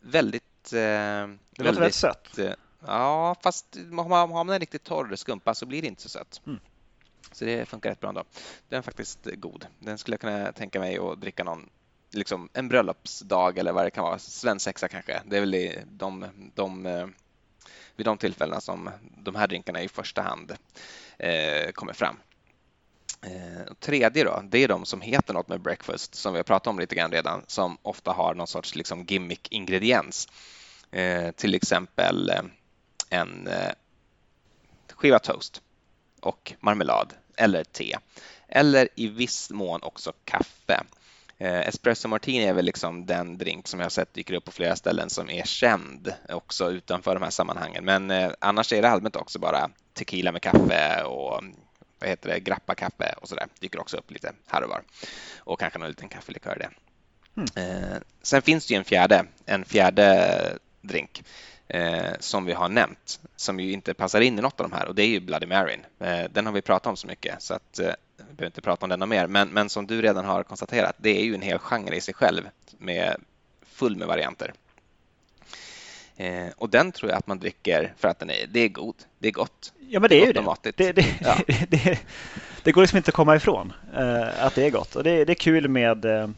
Väldigt 0.00 0.44
Eh, 0.66 1.28
det 1.56 1.64
låter 1.64 1.80
rätt 1.80 1.94
sött. 1.94 2.38
Eh, 2.38 2.52
ja, 2.86 3.36
fast 3.42 3.76
har 3.76 4.08
man, 4.08 4.30
har 4.30 4.44
man 4.44 4.54
en 4.54 4.60
riktigt 4.60 4.84
torr 4.84 5.16
skumpa 5.16 5.54
så 5.54 5.66
blir 5.66 5.82
det 5.82 5.88
inte 5.88 6.02
så 6.02 6.08
sött. 6.08 6.40
Mm. 6.46 6.60
Så 7.32 7.44
det 7.44 7.68
funkar 7.68 7.90
rätt 7.90 8.00
bra 8.00 8.08
ändå. 8.08 8.24
Den 8.68 8.78
är 8.78 8.82
faktiskt 8.82 9.28
god. 9.32 9.66
Den 9.78 9.98
skulle 9.98 10.14
jag 10.14 10.20
kunna 10.20 10.52
tänka 10.52 10.80
mig 10.80 10.98
att 10.98 11.20
dricka 11.20 11.44
någon 11.44 11.68
liksom 12.10 12.48
en 12.52 12.68
bröllopsdag 12.68 13.58
eller 13.58 13.72
vad 13.72 13.84
det 13.84 13.90
kan 13.90 14.04
vara, 14.04 14.18
svensexa 14.18 14.88
kanske. 14.88 15.22
Det 15.26 15.36
är 15.36 15.40
väl 15.40 15.84
de, 15.90 16.20
de, 16.20 16.50
de, 16.54 17.12
vid 17.96 18.06
de 18.06 18.18
tillfällena 18.18 18.60
som 18.60 18.90
de 19.18 19.34
här 19.34 19.46
drinkarna 19.46 19.82
i 19.82 19.88
första 19.88 20.22
hand 20.22 20.56
eh, 21.18 21.70
kommer 21.72 21.92
fram. 21.92 22.16
Eh, 23.22 23.74
tredje 23.80 24.24
då, 24.24 24.42
det 24.44 24.58
är 24.58 24.68
de 24.68 24.84
som 24.84 25.00
heter 25.00 25.34
något 25.34 25.48
med 25.48 25.60
breakfast 25.60 26.14
som 26.14 26.32
vi 26.32 26.38
har 26.38 26.44
pratat 26.44 26.66
om 26.66 26.78
lite 26.78 26.94
grann 26.94 27.12
redan, 27.12 27.44
som 27.46 27.78
ofta 27.82 28.12
har 28.12 28.34
någon 28.34 28.46
sorts 28.46 28.74
liksom 28.74 29.04
gimmick-ingrediens. 29.04 30.28
Eh, 30.90 31.30
till 31.30 31.54
exempel 31.54 32.30
eh, 32.30 32.42
en 33.10 33.46
eh, 33.46 33.72
skiva 34.92 35.18
toast 35.18 35.62
och 36.20 36.52
marmelad 36.60 37.14
eller 37.36 37.64
te. 37.64 37.96
Eller 38.48 38.88
i 38.94 39.08
viss 39.08 39.50
mån 39.50 39.82
också 39.82 40.12
kaffe. 40.24 40.80
Eh, 41.38 41.68
espresso 41.68 42.08
martini 42.08 42.44
är 42.44 42.52
väl 42.52 42.64
liksom 42.64 43.06
den 43.06 43.38
drink 43.38 43.68
som 43.68 43.80
jag 43.80 43.84
har 43.84 43.90
sett 43.90 44.14
dyker 44.14 44.34
upp 44.34 44.44
på 44.44 44.52
flera 44.52 44.76
ställen 44.76 45.10
som 45.10 45.30
är 45.30 45.44
känd 45.44 46.12
också 46.28 46.70
utanför 46.70 47.14
de 47.14 47.22
här 47.22 47.30
sammanhangen. 47.30 47.84
Men 47.84 48.10
eh, 48.10 48.30
annars 48.38 48.72
är 48.72 48.82
det 48.82 48.88
allmänt 48.88 49.16
också 49.16 49.38
bara 49.38 49.70
tequila 49.94 50.32
med 50.32 50.42
kaffe 50.42 51.02
och 51.02 51.42
vad 51.98 52.08
heter 52.08 52.28
det, 52.28 52.40
grappa 52.40 52.74
kaffe 52.74 53.14
och 53.20 53.28
sådär. 53.28 53.46
Dyker 53.60 53.80
också 53.80 53.96
upp 53.96 54.10
lite 54.10 54.32
här 54.46 54.62
och 54.62 54.70
var. 54.70 54.82
Och 55.38 55.60
kanske 55.60 55.78
någon 55.78 55.88
liten 55.88 56.08
kaffelikör 56.08 56.56
det. 56.58 56.70
Mm. 57.36 58.02
sen 58.22 58.42
finns 58.42 58.66
det 58.66 58.74
ju 58.74 58.78
en 58.78 58.84
fjärde, 58.84 59.24
en 59.46 59.64
fjärde 59.64 60.58
drink 60.80 61.22
eh, 61.68 62.12
som 62.20 62.44
vi 62.44 62.52
har 62.52 62.68
nämnt 62.68 63.20
som 63.36 63.60
ju 63.60 63.72
inte 63.72 63.94
passar 63.94 64.20
in 64.20 64.38
i 64.38 64.42
något 64.42 64.60
av 64.60 64.70
de 64.70 64.76
här 64.76 64.88
och 64.88 64.94
det 64.94 65.02
är 65.02 65.06
ju 65.06 65.20
Bloody 65.20 65.46
Mary. 65.46 65.78
Eh, 66.00 66.24
den 66.30 66.46
har 66.46 66.52
vi 66.52 66.62
pratat 66.62 66.86
om 66.86 66.96
så 66.96 67.06
mycket 67.06 67.42
så 67.42 67.54
att 67.54 67.78
eh, 67.78 67.92
vi 68.16 68.24
behöver 68.24 68.46
inte 68.46 68.60
prata 68.60 68.86
om 68.86 68.90
den 69.00 69.08
mer. 69.08 69.26
Men, 69.26 69.48
men 69.48 69.68
som 69.68 69.86
du 69.86 70.02
redan 70.02 70.24
har 70.24 70.42
konstaterat, 70.42 70.96
det 70.98 71.20
är 71.20 71.24
ju 71.24 71.34
en 71.34 71.42
hel 71.42 71.58
genre 71.58 71.96
i 71.96 72.00
sig 72.00 72.14
själv 72.14 72.48
med 72.78 73.16
full 73.66 73.96
med 73.96 74.08
varianter. 74.08 74.52
Eh, 76.16 76.48
och 76.56 76.70
den 76.70 76.92
tror 76.92 77.10
jag 77.10 77.18
att 77.18 77.26
man 77.26 77.38
dricker 77.38 77.94
för 77.98 78.08
att 78.08 78.18
den 78.18 78.30
är, 78.30 78.46
det 78.48 78.60
är 78.60 78.68
god, 78.68 78.94
det 79.18 79.28
är 79.28 79.32
gott. 79.32 79.72
Ja, 79.88 80.00
men 80.00 80.10
det 80.10 80.22
är 80.22 80.26
ju 80.26 80.32
det. 80.32 80.72
Det, 80.76 80.92
det, 80.92 81.06
ja. 81.20 81.38
det, 81.68 82.00
det, 82.62 82.72
går 82.72 82.80
liksom 82.80 82.96
inte 82.96 83.08
att 83.08 83.14
komma 83.14 83.36
ifrån 83.36 83.72
eh, 83.96 84.44
att 84.44 84.54
det 84.54 84.66
är 84.66 84.70
gott. 84.70 84.96
Och 84.96 85.04
det, 85.04 85.24
det 85.24 85.32
är 85.32 85.34
kul 85.34 85.68
med, 85.68 86.04
eh, 86.04 86.28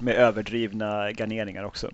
med 0.00 0.14
överdrivna 0.14 1.12
garneringar 1.12 1.64
också. 1.64 1.90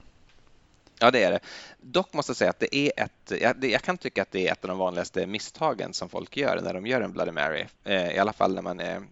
Ja, 0.98 1.10
det 1.10 1.22
är 1.22 1.30
det. 1.30 1.40
Dock 1.80 2.12
måste 2.12 2.30
jag 2.30 2.36
säga 2.36 2.50
att 2.50 2.60
det 2.60 2.76
är 2.76 2.92
ett, 2.96 3.40
jag, 3.40 3.64
jag, 3.64 3.82
kan 3.82 3.98
tycka 3.98 4.22
att 4.22 4.30
det 4.30 4.48
är 4.48 4.52
ett 4.52 4.64
av 4.64 4.68
de 4.68 4.78
vanligaste 4.78 5.26
misstagen 5.26 5.94
som 5.94 6.08
folk 6.08 6.36
gör 6.36 6.60
när 6.62 6.74
de 6.74 6.86
gör 6.86 7.00
en 7.00 7.12
Bloody 7.12 7.32
Mary. 7.32 7.66
Eh, 7.84 8.14
I 8.14 8.18
alla 8.18 8.32
fall 8.32 8.54
när 8.54 8.62
man 8.62 8.80
är, 8.80 9.02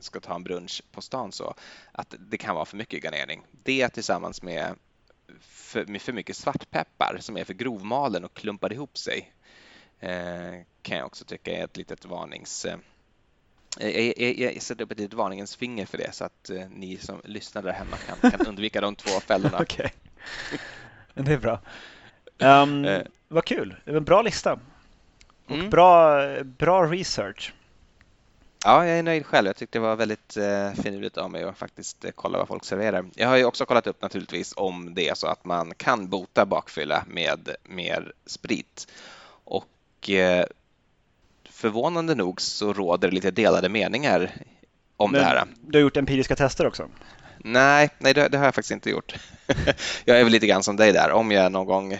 ska 0.00 0.20
ta 0.20 0.34
en 0.34 0.44
brunch 0.44 0.82
på 0.92 1.02
stan 1.02 1.32
så, 1.32 1.54
att 1.92 2.14
det 2.18 2.38
kan 2.38 2.54
vara 2.54 2.64
för 2.64 2.76
mycket 2.76 3.04
garnering. 3.04 3.42
Det 3.50 3.88
tillsammans 3.88 4.42
med 4.42 4.74
för, 5.40 5.86
med 5.86 6.02
för 6.02 6.12
mycket 6.12 6.36
svartpeppar 6.36 7.16
som 7.20 7.36
är 7.36 7.44
för 7.44 7.54
grovmalen 7.54 8.24
och 8.24 8.34
klumpar 8.34 8.72
ihop 8.72 8.98
sig 8.98 9.32
eh, 10.00 10.60
kan 10.82 10.98
jag 10.98 11.06
också 11.06 11.24
tycka 11.24 11.52
är 11.52 11.64
ett 11.64 11.76
litet 11.76 12.04
varnings... 12.04 12.64
Eh, 12.64 12.78
jag, 13.78 14.14
jag, 14.18 14.38
jag, 14.38 14.62
sätter 14.62 14.84
upp 14.84 14.92
ett 14.92 14.98
litet 14.98 15.14
varningens 15.14 15.56
finger 15.56 15.86
för 15.86 15.98
det 15.98 16.12
så 16.12 16.24
att 16.24 16.50
eh, 16.50 16.68
ni 16.70 16.96
som 16.96 17.20
lyssnar 17.24 17.62
där 17.62 17.72
hemma 17.72 17.96
kan, 17.96 18.30
kan 18.30 18.46
undvika 18.46 18.80
de 18.80 18.96
två 18.96 19.20
fällorna. 19.20 19.58
okay. 19.62 19.90
Det 21.24 21.32
är 21.32 21.38
bra. 21.38 21.60
Um, 22.38 22.84
eh. 22.84 23.02
Vad 23.28 23.44
kul. 23.44 23.76
En 23.84 24.04
bra 24.04 24.22
lista. 24.22 24.58
Och 25.46 25.54
mm. 25.54 25.70
bra, 25.70 26.22
bra 26.44 26.86
research. 26.86 27.52
Ja, 28.64 28.86
jag 28.86 28.98
är 28.98 29.02
nöjd 29.02 29.26
själv. 29.26 29.46
Jag 29.46 29.56
tyckte 29.56 29.78
det 29.78 29.82
var 29.82 29.96
väldigt 29.96 30.36
eh, 30.36 30.82
finurligt 30.82 31.18
av 31.18 31.30
mig 31.30 31.44
att 31.44 31.58
faktiskt 31.58 32.04
eh, 32.04 32.10
kolla 32.14 32.38
vad 32.38 32.48
folk 32.48 32.64
serverar. 32.64 33.04
Jag 33.14 33.28
har 33.28 33.36
ju 33.36 33.44
också 33.44 33.64
kollat 33.64 33.86
upp 33.86 34.02
naturligtvis 34.02 34.54
om 34.56 34.94
det 34.94 35.08
är 35.08 35.14
så 35.14 35.26
att 35.26 35.44
man 35.44 35.74
kan 35.76 36.08
bota 36.08 36.46
bakfylla 36.46 37.04
med 37.08 37.48
mer 37.64 38.12
sprit. 38.26 38.86
Och 39.44 40.10
eh, 40.10 40.46
förvånande 41.44 42.14
nog 42.14 42.40
så 42.40 42.72
råder 42.72 43.08
det 43.08 43.14
lite 43.14 43.30
delade 43.30 43.68
meningar 43.68 44.30
om 44.96 45.10
Men 45.10 45.20
det 45.20 45.26
här. 45.26 45.44
Du 45.60 45.78
har 45.78 45.82
gjort 45.82 45.96
empiriska 45.96 46.36
tester 46.36 46.66
också? 46.66 46.88
Nej, 47.44 47.90
nej 47.98 48.14
det, 48.14 48.28
det, 48.28 48.38
har 48.38 48.44
jag 48.44 48.54
faktiskt 48.54 48.72
inte 48.72 48.90
gjort. 48.90 49.14
jag 50.04 50.20
är 50.20 50.24
väl 50.24 50.32
lite 50.32 50.46
grann 50.46 50.62
som 50.62 50.76
dig 50.76 50.92
där. 50.92 51.10
Om 51.10 51.30
jag 51.30 51.52
någon 51.52 51.66
gång 51.66 51.98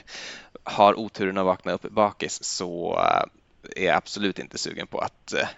har 0.65 0.99
oturen 0.99 1.39
att 1.39 1.45
vakna 1.45 1.73
upp 1.73 1.83
bakis 1.83 2.45
så 2.45 2.99
eh, 2.99 3.83
är 3.83 3.87
jag 3.87 3.97
absolut 3.97 4.39
inte 4.39 4.59
sugen 4.59 4.87
på 4.87 4.99
att, 4.99 5.33
eh, 5.33 5.49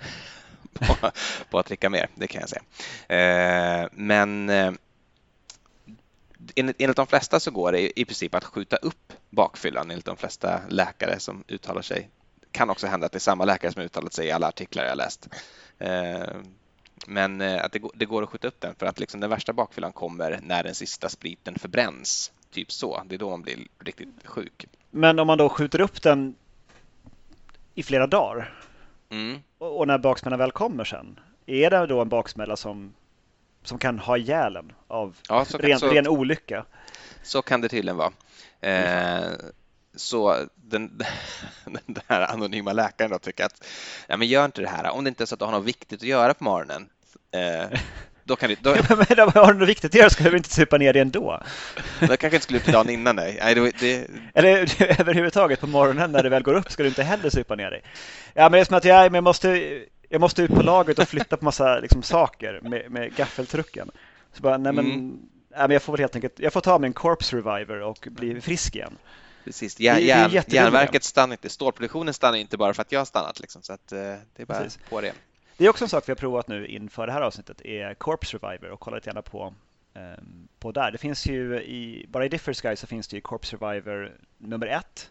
på, 0.73 1.11
på 1.51 1.59
att 1.59 1.67
dricka 1.67 1.91
mer, 1.91 2.09
det 2.15 2.27
kan 2.27 2.41
jag 2.41 2.51
säga. 2.51 2.63
Eh, 3.09 3.89
men 3.93 4.51
enligt, 6.55 6.77
enligt 6.79 6.97
de 6.97 7.07
flesta 7.07 7.41
så 7.41 7.51
går 7.51 7.73
det 7.73 8.01
i 8.01 8.05
princip 8.05 8.35
att 8.35 8.45
skjuta 8.45 8.77
upp 8.77 9.13
bakfyllan 9.31 9.91
enligt 9.91 10.07
de 10.07 10.17
flesta 10.17 10.61
läkare 10.69 11.21
som 11.21 11.45
uttalar 11.49 11.83
sig. 11.83 12.09
Det 12.41 12.47
kan 12.53 12.71
också 12.71 12.87
hända 12.87 13.07
att 13.07 13.13
det 13.13 13.19
är 13.19 13.21
samma 13.21 13.45
läkare 13.45 13.73
som 13.73 13.83
uttalat 13.83 14.13
sig 14.13 14.27
i 14.27 14.31
alla 14.31 14.49
artiklar 14.49 14.85
jag 14.85 14.97
läst. 14.97 15.29
Men 17.07 17.41
att 17.41 17.73
det, 17.73 17.81
det, 17.95 18.05
går 18.05 18.23
att 18.23 18.29
skjuta 18.29 18.49
upp 18.49 18.61
den 18.61 18.75
för 18.75 18.87
att 18.87 19.01
liksom 19.01 19.21
den 19.21 19.31
värsta 19.31 19.53
bakfyllan 19.53 19.93
kommer 19.93 20.41
när 20.43 20.63
den 20.63 20.75
sista 20.75 21.09
spriten 21.09 21.59
förbränns. 21.59 22.33
Typ 22.51 22.73
så. 22.73 23.03
Det 23.07 23.15
är 23.15 23.19
då 23.19 23.31
man 23.31 23.43
blir 23.43 23.59
riktigt 23.79 24.09
sjuk. 24.25 24.67
Men 24.91 25.19
om 25.19 25.27
man 25.27 25.39
då 25.39 25.49
skjuter 25.49 25.81
upp 25.81 26.03
den 26.03 26.35
i 27.75 27.83
flera 27.83 28.07
dagar 28.07 28.55
mm. 29.11 29.43
och 29.59 29.87
när 29.87 29.99
baksmällan 29.99 30.39
väl 30.39 30.53
kommer 30.53 30.85
sen, 30.85 31.21
är 31.47 31.71
det 31.71 31.87
då 31.87 32.01
en 32.01 32.09
baksmälla 32.09 32.57
som, 32.57 32.95
som 33.63 33.79
kan 33.79 33.99
ha 33.99 34.17
ihjäl 34.19 34.59
av 34.89 35.17
ja, 35.29 35.45
så, 35.45 35.59
ren, 35.59 35.79
så, 35.79 35.89
ren 35.89 36.09
olycka? 36.09 36.65
Så 37.23 37.43
kan 37.43 37.61
det 37.61 37.69
tydligen 37.69 37.97
vara. 37.97 38.13
Eh, 38.61 39.33
så 39.97 40.37
den, 40.55 41.03
den 41.65 41.99
där 42.09 42.33
anonyma 42.33 42.73
läkaren 42.73 43.11
då 43.11 43.19
tycker 43.19 43.45
att 43.45 43.67
ja, 44.07 44.17
men 44.17 44.29
gör 44.29 44.45
inte 44.45 44.61
det 44.61 44.69
här 44.69 44.91
om 44.91 45.05
det 45.05 45.09
inte 45.09 45.25
är 45.25 45.27
så 45.27 45.35
att 45.35 45.39
du 45.39 45.45
har 45.45 45.53
något 45.53 45.65
viktigt 45.65 46.03
att 46.03 46.09
göra 46.09 46.35
på 46.35 46.45
morgonen. 46.45 46.89
Eh, 47.33 47.79
då 48.25 48.37
kan 48.37 48.49
du, 48.49 48.57
då... 48.61 48.71
men 48.89 49.29
har 49.35 49.53
du 49.53 49.59
något 49.59 49.69
viktigt 49.69 49.91
att 49.91 49.95
göra 49.95 50.11
ska 50.11 50.31
du 50.31 50.37
inte 50.37 50.51
supa 50.51 50.79
ner 50.79 50.93
det 50.93 51.01
ändå. 51.01 51.43
Det 52.01 52.17
kanske 52.17 52.27
inte 52.27 52.41
skulle 52.41 52.59
upp 52.59 52.67
dagen 52.67 52.91
innan 52.91 53.17
nej. 53.17 53.39
nej 53.43 53.55
det, 53.55 53.73
det... 53.81 54.07
Eller 54.35 54.57
överhuvudtaget 55.01 55.61
på 55.61 55.67
morgonen 55.67 56.13
när 56.13 56.23
det 56.23 56.29
väl 56.29 56.43
går 56.43 56.55
upp 56.55 56.71
ska 56.71 56.83
du 56.83 56.89
inte 56.89 57.03
heller 57.03 57.31
supa 57.31 57.55
ner 57.55 57.71
dig. 57.71 57.83
Ja, 58.35 58.43
men 58.43 58.53
det 58.53 58.59
är 58.59 58.65
som 58.65 58.77
att 58.77 58.85
jag, 58.85 59.15
jag, 59.15 59.25
måste, 59.25 59.81
jag 60.09 60.21
måste 60.21 60.43
ut 60.43 60.55
på 60.55 60.63
lagret 60.63 60.99
och 60.99 61.09
flytta 61.09 61.37
på 61.37 61.45
massa 61.45 61.79
liksom, 61.79 62.03
saker 62.03 62.61
med, 62.63 62.91
med 62.91 63.17
gaffeltrucken. 63.17 63.91
Så 64.33 64.43
bara, 64.43 64.59
nej 64.59 64.73
men, 64.73 64.85
mm. 64.85 65.19
nej, 65.51 65.61
men 65.61 65.71
jag 65.71 65.83
får 65.83 65.93
väl 65.93 66.01
helt 66.01 66.15
enkelt, 66.15 66.39
jag 66.39 66.53
får 66.53 66.61
ta 66.61 66.79
min 66.79 66.93
Corpse 66.93 67.37
Reviver 67.37 67.81
och 67.81 68.09
bli 68.11 68.41
frisk 68.41 68.77
igen. 68.77 68.99
Precis, 69.45 69.81
järn, 69.81 70.03
järn, 70.03 70.43
järnverket 70.47 71.05
stannar 71.05 71.35
inte, 71.35 71.49
stålproduktionen 71.49 72.15
stannar 72.15 72.39
inte 72.39 72.57
bara 72.57 72.75
för 72.75 72.83
att 72.83 72.93
jag 72.93 73.01
har 73.01 73.05
stannat 73.05 73.41
liksom, 73.41 73.63
så 73.63 73.73
att, 73.73 73.93
eh, 73.93 73.99
det 73.99 74.43
är 74.43 74.47
bara 74.47 74.59
Precis. 74.59 74.79
på 74.89 75.01
det. 75.01 75.13
Det 75.57 75.65
är 75.65 75.71
också 75.71 75.85
en 75.85 75.89
sak 75.89 76.09
vi 76.09 76.11
har 76.11 76.17
provat 76.17 76.49
nu 76.49 76.67
inför 76.67 77.07
det 77.07 77.13
här 77.13 77.21
avsnittet 77.21 77.61
är 77.61 77.95
Corpse 77.95 78.31
Survivor 78.31 78.71
och 78.71 78.95
lite 78.95 79.09
gärna 79.09 79.23
på, 79.23 79.55
um, 79.95 80.49
på 80.59 80.73
där. 80.73 80.91
Det 80.91 80.99
finns 80.99 81.27
ju 81.27 81.63
i, 81.63 82.07
bara 82.09 82.25
i 82.25 82.29
Differs 82.29 82.61
Guide 82.61 82.79
så 82.79 82.87
finns 82.87 83.09
det 83.09 83.17
ju 83.17 83.21
Corpse 83.21 83.51
Survivor 83.51 84.13
nummer 84.39 84.67
ett 84.67 85.11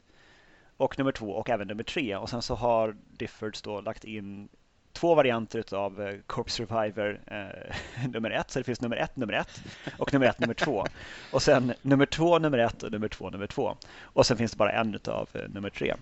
och 0.77 0.97
nummer 0.97 1.11
två 1.11 1.31
och 1.31 1.49
även 1.49 1.67
nummer 1.67 1.83
tre 1.83 2.15
och 2.15 2.29
sen 2.29 2.41
så 2.41 2.55
har 2.55 2.95
Differs 3.17 3.61
då 3.61 3.81
lagt 3.81 4.03
in 4.03 4.49
två 4.93 5.15
varianter 5.15 5.73
av 5.73 6.01
eh, 6.01 6.19
Corpse 6.27 6.55
Survivor 6.55 7.21
eh, 7.27 8.07
nummer 8.09 8.31
ett. 8.31 8.51
Så 8.51 8.59
det 8.59 8.63
finns 8.63 8.81
nummer 8.81 8.97
ett, 8.97 9.15
nummer 9.15 9.33
ett 9.33 9.63
och 9.97 10.13
nummer 10.13 10.25
ett, 10.25 10.39
nummer 10.39 10.53
två. 10.53 10.85
Och 11.31 11.41
sen 11.41 11.73
nummer 11.81 12.05
två, 12.05 12.39
nummer 12.39 12.57
ett 12.57 12.83
och 12.83 12.91
nummer 12.91 13.07
två, 13.07 13.29
nummer 13.29 13.47
två. 13.47 13.77
Och 14.01 14.25
sen 14.25 14.37
finns 14.37 14.51
det 14.51 14.57
bara 14.57 14.71
en 14.71 14.99
av 15.07 15.29
eh, 15.33 15.49
nummer 15.49 15.69
tre. 15.69 15.93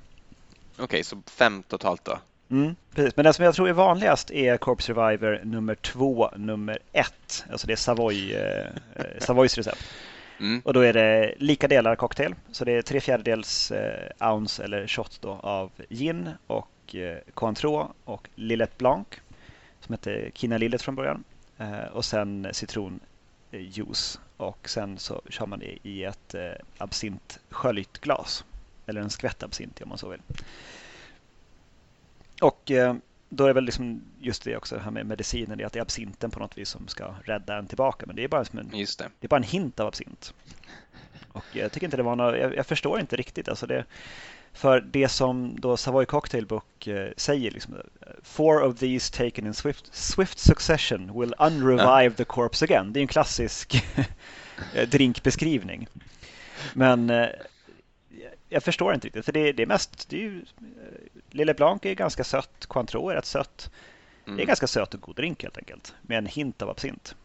Okej, 0.73 0.83
okay, 0.83 1.03
så 1.03 1.21
fem 1.25 1.63
totalt 1.63 2.05
då? 2.05 2.19
Mm, 2.51 2.75
precis. 2.95 3.15
Men 3.15 3.23
den 3.23 3.33
som 3.33 3.45
jag 3.45 3.55
tror 3.55 3.69
är 3.69 3.73
vanligast 3.73 4.31
är 4.31 4.57
Corpse 4.57 4.93
Reviver 4.93 5.41
nummer 5.43 5.75
två, 5.75 6.29
nummer 6.35 6.79
ett. 6.91 7.45
Alltså 7.51 7.67
det 7.67 7.73
är 7.73 7.77
Savoy, 7.77 8.33
eh, 8.33 8.65
eh, 8.95 9.05
Savoys 9.19 9.57
recept. 9.57 9.85
Mm. 10.39 10.61
Och 10.65 10.73
då 10.73 10.79
är 10.79 10.93
det 10.93 11.33
lika 11.37 11.67
delar 11.67 11.95
cocktail. 11.95 12.35
Så 12.51 12.65
det 12.65 12.71
är 12.71 12.81
tre 12.81 13.01
fjärdedels 13.01 13.71
eh, 13.71 14.33
ounce 14.33 14.63
eller 14.63 14.87
shot 14.87 15.21
då 15.21 15.29
av 15.29 15.71
gin 15.89 16.29
och 16.47 16.95
eh, 16.95 17.17
Cointreau 17.33 17.87
och 18.03 18.29
Lillet 18.35 18.77
Blanc 18.77 19.07
som 19.79 19.93
heter 19.93 20.31
Kina 20.33 20.57
Lillet 20.57 20.81
från 20.81 20.95
början. 20.95 21.23
Eh, 21.57 21.83
och 21.93 22.05
sen 22.05 22.47
citronjuice. 22.51 24.19
Och 24.37 24.69
sen 24.69 24.97
så 24.97 25.21
kör 25.29 25.45
man 25.45 25.59
det 25.59 25.77
i 25.83 26.03
ett 26.03 26.35
eh, 26.35 27.31
sköljt 27.49 28.07
Eller 28.85 29.01
en 29.01 29.09
skvätt 29.09 29.43
absint 29.43 29.81
om 29.81 29.89
man 29.89 29.97
så 29.97 30.09
vill. 30.09 30.21
Och 32.41 32.71
eh, 32.71 32.95
då 33.29 33.43
är 33.43 33.47
det 33.47 33.53
väl 33.53 33.63
liksom 33.63 34.01
just 34.19 34.43
det 34.43 34.57
också, 34.57 34.75
det 34.75 34.81
här 34.81 34.91
med 34.91 35.05
medicinen, 35.05 35.57
det 35.57 35.63
att 35.63 35.73
det 35.73 35.79
är 35.79 35.81
absinten 35.81 36.31
på 36.31 36.39
något 36.39 36.57
vis 36.57 36.69
som 36.69 36.87
ska 36.87 37.15
rädda 37.23 37.57
en 37.57 37.67
tillbaka. 37.67 38.05
Men 38.05 38.15
det 38.15 38.23
är 38.23 38.27
bara, 38.27 38.45
som 38.45 38.59
en, 38.59 38.69
det. 38.69 38.97
det 38.97 39.25
är 39.25 39.27
bara 39.27 39.37
en 39.37 39.43
hint 39.43 39.79
av 39.79 39.87
absint. 39.87 40.33
Och 41.31 41.45
jag 41.53 41.71
tycker 41.71 41.87
inte 41.87 41.97
det 41.97 42.03
var 42.03 42.15
något, 42.15 42.37
jag, 42.37 42.55
jag 42.55 42.65
förstår 42.65 42.99
inte 42.99 43.15
riktigt. 43.15 43.49
Alltså 43.49 43.67
det, 43.67 43.85
för 44.53 44.81
det 44.81 45.09
som 45.09 45.59
då 45.59 45.77
Savoy 45.77 46.05
Cocktail 46.05 46.45
Book 46.45 46.87
eh, 46.87 47.11
säger, 47.17 47.51
liksom, 47.51 47.75
Four 48.23 48.63
of 48.63 48.79
these 48.79 49.13
taken 49.13 49.47
in 49.47 49.53
swift, 49.53 49.95
swift 49.95 50.39
succession 50.39 51.19
will 51.19 51.33
unrevive 51.39 52.03
ja. 52.03 52.11
the 52.17 52.25
corpse 52.25 52.65
again. 52.65 52.93
Det 52.93 52.99
är 52.99 53.01
en 53.01 53.07
klassisk 53.07 53.83
drinkbeskrivning. 54.87 55.87
Men 56.73 57.09
eh, 57.09 57.27
jag 58.53 58.63
förstår 58.63 58.93
inte 58.93 59.07
riktigt. 59.07 59.25
För 59.25 59.31
det, 59.31 59.51
det 59.51 59.63
är 59.63 59.67
mest, 59.67 60.09
det 60.09 60.15
är 60.15 60.19
ju, 60.19 60.37
eh, 60.37 61.21
Lille 61.29 61.53
Blanc 61.53 61.85
är 61.85 61.93
ganska 61.93 62.23
sött, 62.23 62.65
Cointreau 62.67 63.09
är 63.09 63.15
rätt 63.15 63.25
sött. 63.25 63.71
Mm. 63.71 63.81
Det 64.25 64.41
är 64.41 64.43
mm. 64.43 64.47
ganska 64.47 64.67
söt 64.67 64.93
och 64.93 65.01
god 65.01 65.15
drink 65.15 65.43
helt 65.43 65.57
enkelt. 65.57 65.93
Med 66.01 66.17
en 66.17 66.25
hint 66.25 66.61
av 66.61 66.69
absint. 66.69 67.15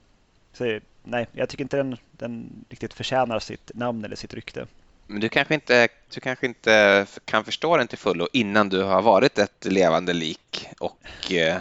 Så 0.53 0.81
nej, 1.05 1.27
jag 1.33 1.49
tycker 1.49 1.65
inte 1.65 1.77
den, 1.77 1.97
den 2.11 2.65
riktigt 2.69 2.95
förtjänar 2.95 3.39
sitt 3.39 3.71
namn 3.75 4.05
eller 4.05 4.17
sitt 4.17 4.35
rykte. 4.35 4.67
Men 5.07 5.21
du 5.21 5.29
kanske, 5.29 5.55
inte, 5.55 5.89
du 6.15 6.21
kanske 6.21 6.47
inte 6.47 7.07
kan 7.25 7.45
förstå 7.45 7.77
den 7.77 7.89
till 7.89 7.99
fullo 7.99 8.29
innan 8.33 8.69
du 8.69 8.83
har 8.83 9.03
varit 9.03 9.39
ett 9.39 9.65
levande 9.65 10.13
lik 10.13 10.69
och 10.79 11.33
eh, 11.33 11.59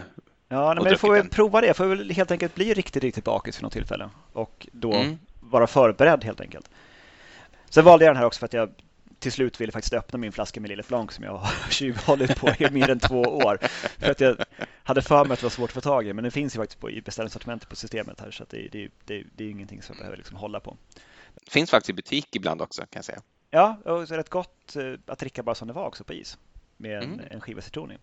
Ja, 0.48 0.74
men 0.76 0.86
jag 0.86 1.00
får 1.00 1.14
väl 1.14 1.30
prova 1.30 1.62
det. 1.62 1.68
Jag 1.68 1.78
får 1.78 1.86
väl 1.86 2.12
helt 2.12 2.32
enkelt 2.32 2.56
bli 2.56 2.74
riktigt, 2.74 3.04
riktigt 3.04 3.24
bakis 3.24 3.58
vid 3.58 3.64
något 3.64 3.74
tillfälle 3.74 4.10
och 4.34 4.68
då 4.72 4.94
mm. 4.94 5.20
vara 5.40 5.68
förberedd 5.68 6.24
helt 6.24 6.42
enkelt. 6.42 6.70
Sen 7.70 7.86
valde 7.86 8.06
jag 8.06 8.10
den 8.14 8.18
här 8.18 8.26
också 8.26 8.40
för 8.40 8.46
att 8.46 8.54
jag 8.54 8.70
till 9.26 9.32
slut 9.32 9.62
ville 9.62 9.72
faktiskt 9.72 9.94
öppna 9.94 10.18
min 10.20 10.32
flaska 10.32 10.62
med 10.62 10.70
Lille 10.70 10.84
Flanc 10.84 11.12
som 11.14 11.24
jag 11.24 11.38
har 11.38 11.70
tjuvhållit 11.72 12.40
på 12.40 12.50
i 12.60 12.70
mer 12.70 12.90
än 12.90 13.00
två 13.00 13.22
år. 13.22 13.58
För 14.00 14.12
att 14.12 14.20
jag 14.20 14.38
hade 14.84 15.02
för 15.02 15.26
mig 15.26 15.34
att 15.34 15.40
det 15.40 15.46
var 15.46 15.50
svårt 15.50 15.70
att 15.70 15.74
få 15.74 15.82
tag 15.82 16.08
i, 16.08 16.14
men 16.14 16.24
den 16.24 16.32
finns 16.32 16.56
ju 16.56 16.60
faktiskt 16.60 16.80
på, 16.80 16.90
i 16.90 17.02
beställningssortimentet 17.02 17.70
på 17.70 17.76
systemet 17.76 18.20
här 18.20 18.32
så 18.32 18.46
det, 18.50 18.68
det, 18.72 18.90
det, 19.06 19.24
det 19.36 19.44
är 19.44 19.50
ingenting 19.50 19.82
som 19.82 19.94
jag 19.94 19.98
behöver 19.98 20.18
liksom 20.18 20.38
hålla 20.38 20.60
på. 20.60 20.78
Det 21.34 21.52
finns 21.52 21.72
faktiskt 21.72 21.90
i 21.90 21.94
butik 21.94 22.36
ibland 22.36 22.62
också 22.62 22.82
kan 22.82 22.88
jag 22.98 23.06
säga. 23.06 23.22
Ja, 23.50 23.78
och 23.86 24.10
rätt 24.10 24.30
gott 24.30 24.76
eh, 24.76 24.94
att 25.06 25.20
dricka 25.20 25.44
bara 25.44 25.56
som 25.56 25.68
det 25.68 25.74
var 25.74 25.88
också 25.88 26.04
på 26.04 26.14
is 26.14 26.38
med 26.78 26.98
en, 26.98 27.14
mm. 27.14 27.26
en 27.32 27.42
skiva 27.42 27.62
citron 27.62 27.92
i. 27.92 27.98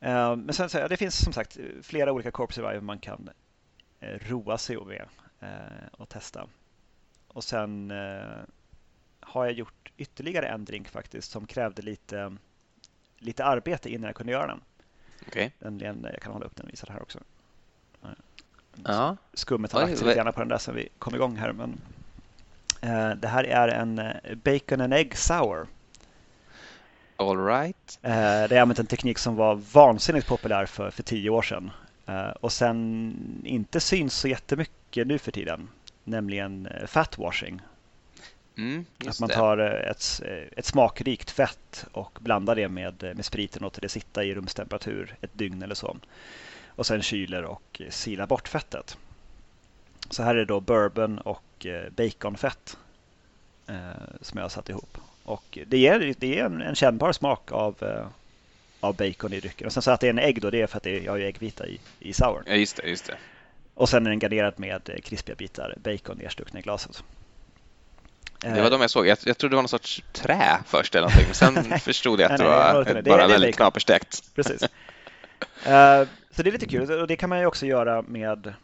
Eh, 0.00 0.36
men 0.36 0.52
sen 0.52 0.68
så, 0.68 0.88
det 0.88 0.96
finns 0.96 1.24
som 1.24 1.32
sagt 1.32 1.58
flera 1.82 2.12
olika 2.12 2.30
Corp 2.30 2.52
Survivor 2.52 2.80
man 2.80 2.98
kan 2.98 3.30
eh, 4.00 4.18
roa 4.28 4.58
sig 4.58 4.76
med 4.76 5.08
och 5.92 6.08
testa. 6.08 6.46
Och 7.28 7.44
sen 7.44 7.92
har 9.24 9.44
jag 9.44 9.54
gjort 9.54 9.92
ytterligare 9.96 10.46
en 10.46 10.64
drink 10.64 10.88
faktiskt 10.88 11.30
som 11.30 11.46
krävde 11.46 11.82
lite, 11.82 12.36
lite 13.18 13.44
arbete 13.44 13.90
innan 13.90 14.06
jag 14.06 14.16
kunde 14.16 14.32
göra 14.32 14.46
den. 14.46 14.60
Okay. 15.26 15.50
Den, 15.58 16.06
jag 16.12 16.22
kan 16.22 16.32
hålla 16.32 16.46
upp 16.46 16.56
den 16.56 16.66
och 16.66 16.72
visa 16.72 16.86
det 16.86 16.92
här 16.92 17.02
också. 17.02 17.18
Ja. 18.84 19.16
Skummet 19.34 19.72
har 19.72 19.80
lagt 19.80 19.98
sig 19.98 20.06
lite 20.06 20.20
grann 20.20 20.32
på 20.32 20.40
den 20.40 20.48
där 20.48 20.58
sen 20.58 20.74
vi 20.74 20.88
kom 20.98 21.14
igång 21.14 21.36
här. 21.36 21.52
Men, 21.52 21.80
uh, 22.84 23.16
det 23.16 23.28
här 23.28 23.44
är 23.44 23.68
en 23.68 23.98
uh, 23.98 24.34
Bacon 24.34 24.80
and 24.80 24.94
Egg 24.94 25.16
Sour. 25.16 25.66
All 27.16 27.46
right. 27.46 27.98
Uh, 28.04 28.10
det 28.48 28.56
är 28.56 28.60
använt 28.60 28.78
en 28.78 28.86
teknik 28.86 29.18
som 29.18 29.36
var 29.36 29.54
vansinnigt 29.54 30.26
populär 30.26 30.66
för, 30.66 30.90
för 30.90 31.02
tio 31.02 31.30
år 31.30 31.42
sedan 31.42 31.70
och 32.40 32.52
sen 32.52 33.42
inte 33.44 33.80
syns 33.80 34.14
så 34.14 34.28
jättemycket 34.28 35.06
nu 35.06 35.18
för 35.18 35.32
tiden, 35.32 35.68
nämligen 36.04 36.68
fat 36.86 37.18
washing. 37.18 37.60
Mm, 38.56 38.84
att 39.06 39.20
man 39.20 39.28
tar 39.28 39.58
ett, 39.58 40.22
ett 40.56 40.66
smakrikt 40.66 41.30
fett 41.30 41.86
och 41.92 42.18
blandar 42.20 42.56
det 42.56 42.68
med, 42.68 43.02
med 43.16 43.24
spriten 43.24 43.58
och 43.58 43.62
låter 43.62 43.80
det 43.80 43.88
sitta 43.88 44.24
i 44.24 44.34
rumstemperatur 44.34 45.14
ett 45.20 45.30
dygn 45.38 45.62
eller 45.62 45.74
så 45.74 45.96
och 46.76 46.86
sen 46.86 47.02
kyler 47.02 47.44
och 47.44 47.82
silar 47.90 48.26
bort 48.26 48.48
fettet. 48.48 48.98
Så 50.10 50.22
här 50.22 50.34
är 50.34 50.44
då 50.44 50.60
bourbon 50.60 51.18
och 51.18 51.66
eh, 51.66 51.90
baconfett 51.90 52.76
eh, 53.66 53.76
som 54.20 54.38
jag 54.38 54.44
har 54.44 54.48
satt 54.48 54.68
ihop. 54.68 54.98
Och 55.24 55.58
det 55.66 55.78
ger, 55.78 56.14
det 56.18 56.26
ger 56.26 56.44
en, 56.44 56.62
en 56.62 56.74
kännbar 56.74 57.12
smak 57.12 57.52
av, 57.52 57.82
eh, 57.82 58.06
av 58.80 58.96
bacon 58.96 59.32
i 59.32 59.40
drycken. 59.40 59.66
Och 59.66 59.72
sen 59.72 59.82
så 59.82 59.90
att 59.90 60.00
det 60.00 60.06
är 60.06 60.10
en 60.10 60.18
ägg 60.18 60.40
då, 60.40 60.50
det 60.50 60.62
är 60.62 60.66
för 60.66 60.76
att 60.76 60.82
det, 60.82 61.00
jag 61.00 61.12
har 61.12 61.18
äggvita 61.18 61.66
i, 61.66 61.80
i 61.98 62.12
sour. 62.12 62.42
Ja, 62.46 62.54
just 62.54 62.76
det, 62.76 62.88
just 62.88 63.06
det. 63.06 63.16
Och 63.74 63.88
sen 63.88 64.06
är 64.06 64.10
den 64.10 64.18
garnerad 64.18 64.54
med 64.56 64.90
krispiga 65.04 65.36
bitar 65.36 65.74
bacon 65.76 66.18
nedstuckna 66.18 66.60
i 66.60 66.62
glaset. 66.62 67.04
Det 68.44 68.62
var 68.62 68.70
de 68.70 68.80
jag 68.80 68.90
såg. 68.90 69.06
Jag, 69.06 69.18
jag 69.24 69.38
trodde 69.38 69.52
det 69.52 69.56
var 69.56 69.62
någon 69.62 69.68
sorts 69.68 70.02
trä 70.12 70.58
först 70.66 70.94
eller 70.94 71.08
någonting. 71.08 71.26
Men 71.26 71.64
sen 71.64 71.78
förstod 71.80 72.20
jag 72.20 72.32
att 72.32 72.38
det 72.38 72.44
var 72.44 72.84
nej, 72.84 73.02
bara 73.02 73.26
det, 73.26 73.32
väldigt 73.32 73.56
knaperstekt. 73.56 74.34
Precis. 74.34 74.62
Uh, 74.62 74.68
Så 76.36 76.42
det 76.42 76.50
är 76.50 76.52
lite 76.52 76.66
kul 76.66 76.90
och 76.90 77.06
det 77.06 77.16
kan 77.16 77.28
man 77.28 77.40
ju 77.40 77.46
också 77.46 77.66
göra 77.66 78.02
med, 78.02 78.54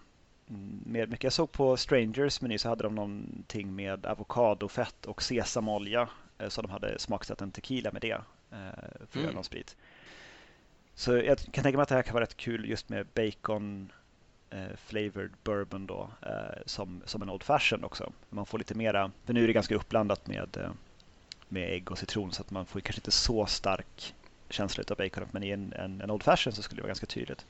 med 0.87 1.09
mycket. 1.11 1.25
Jag 1.25 1.33
såg 1.33 1.53
på 1.53 1.77
Strangers 1.77 2.40
meny 2.40 2.59
så 2.59 2.69
hade 2.69 2.83
de 2.83 2.95
någonting 2.95 3.75
med 3.75 4.07
avokadofett 4.07 5.07
och 5.07 5.23
sesamolja 5.23 6.09
eh, 6.38 6.49
så 6.49 6.62
de 6.62 6.71
hade 6.71 6.99
smaksatt 6.99 7.40
en 7.40 7.51
tequila 7.51 7.93
med 7.93 8.03
det 8.03 8.12
eh, 8.12 8.21
för 8.51 9.03
att 9.03 9.14
mm. 9.14 9.25
göra 9.25 9.35
någon 9.35 9.45
sprit. 9.45 9.77
Så 10.95 11.16
jag 11.16 11.38
kan 11.38 11.64
tänka 11.64 11.77
mig 11.77 11.83
att 11.83 11.88
det 11.88 11.95
här 11.95 12.03
kan 12.03 12.14
vara 12.14 12.25
rätt 12.25 12.37
kul 12.37 12.69
just 12.69 12.88
med 12.88 13.07
bacon 13.14 13.93
eh, 14.50 14.76
flavored 14.86 15.30
bourbon 15.44 15.86
då 15.86 16.10
eh, 16.22 16.62
som, 16.66 17.02
som 17.04 17.22
en 17.22 17.30
old 17.30 17.42
fashion 17.42 17.84
också. 17.84 18.12
Man 18.30 18.46
får 18.46 18.58
lite 18.58 18.74
mera, 18.74 19.10
för 19.24 19.32
nu 19.32 19.42
är 19.42 19.46
det 19.46 19.52
ganska 19.52 19.74
uppblandat 19.74 20.26
med, 20.26 20.56
eh, 20.56 20.70
med 21.48 21.72
ägg 21.72 21.90
och 21.90 21.98
citron 21.98 22.32
så 22.32 22.42
att 22.42 22.50
man 22.50 22.66
får 22.66 22.80
kanske 22.80 23.00
inte 23.00 23.10
så 23.10 23.46
stark 23.46 24.14
känsla 24.48 24.84
av 24.90 24.96
baconet 24.96 25.32
men 25.32 25.42
i 25.42 25.50
en, 25.50 25.72
en, 25.72 26.00
en 26.00 26.10
Old 26.10 26.22
Fashion 26.22 26.52
så 26.52 26.62
skulle 26.62 26.78
det 26.78 26.82
vara 26.82 26.88
ganska 26.88 27.06
tydligt. 27.06 27.46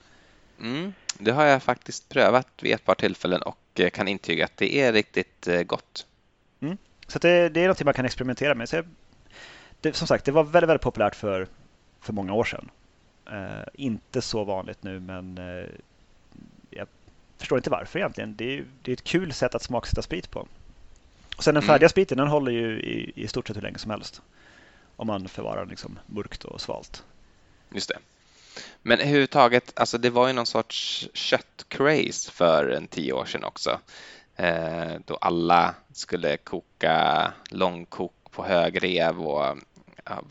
Mm, 0.61 0.93
det 1.19 1.31
har 1.31 1.45
jag 1.45 1.63
faktiskt 1.63 2.09
prövat 2.09 2.49
vid 2.63 2.75
ett 2.75 2.85
par 2.85 2.95
tillfällen 2.95 3.43
och 3.43 3.59
eh, 3.75 3.91
kan 3.91 4.09
intyga 4.09 4.45
att 4.45 4.57
det 4.57 4.75
är 4.81 4.93
riktigt 4.93 5.49
eh, 5.49 5.63
gott. 5.63 6.07
Mm. 6.61 6.77
Så 7.07 7.19
det, 7.19 7.49
det, 7.49 7.65
är 7.65 7.69
något 7.69 7.85
man 7.85 7.95
kan 7.95 8.05
experimentera 8.05 8.55
med. 8.55 8.69
Så 8.69 8.83
det, 9.81 9.97
som 9.97 10.07
sagt, 10.07 10.25
det 10.25 10.33
var 10.33 10.45
väldigt, 10.45 10.69
väldigt 10.69 10.83
populärt 10.83 11.15
för, 11.15 11.49
för 12.01 12.13
många 12.13 12.33
år 12.33 12.45
sedan. 12.45 12.71
Uh, 13.33 13.65
inte 13.75 14.23
så 14.23 14.45
vanligt 14.45 14.83
nu, 14.83 15.01
men 15.01 15.39
förstår 17.41 17.59
inte 17.59 17.71
varför 17.71 17.99
egentligen. 17.99 18.37
Det 18.37 18.59
är, 18.59 18.65
det 18.83 18.91
är 18.91 18.93
ett 18.93 19.05
kul 19.05 19.33
sätt 19.33 19.55
att 19.55 19.63
smaksätta 19.63 20.03
sprit 20.03 20.31
på. 20.31 20.49
Och 21.37 21.45
sen 21.45 21.55
den 21.55 21.63
färdiga 21.63 21.87
mm. 21.87 21.89
spriten, 21.89 22.19
den 22.19 22.29
håller 22.29 22.53
ju 22.53 22.81
i, 22.81 23.13
i 23.15 23.29
stort 23.29 23.49
sett 23.49 23.57
hur 23.57 23.63
länge 23.63 23.79
som 23.79 23.91
helst 23.91 24.23
om 25.01 25.07
man 25.07 25.29
förvarar 25.29 25.67
liksom 25.67 25.99
mörkt 26.07 26.45
och 26.45 26.61
svalt. 26.61 27.05
Just 27.71 27.89
det. 27.89 27.99
Men 28.83 28.99
överhuvudtaget, 28.99 29.73
alltså 29.77 29.99
det 29.99 30.11
var 30.11 30.27
ju 30.27 30.33
någon 30.33 30.47
sorts 30.47 31.09
köttcraze 31.15 32.31
för 32.31 32.69
en 32.69 32.87
tio 32.87 33.13
år 33.13 33.25
sedan 33.25 33.45
också. 33.45 33.81
Eh, 34.37 34.93
då 35.07 35.17
alla 35.17 35.75
skulle 35.93 36.37
koka 36.37 37.33
långkok 37.51 38.15
på 38.31 38.45
hög 38.45 38.83
rev 38.83 39.21
och 39.21 39.57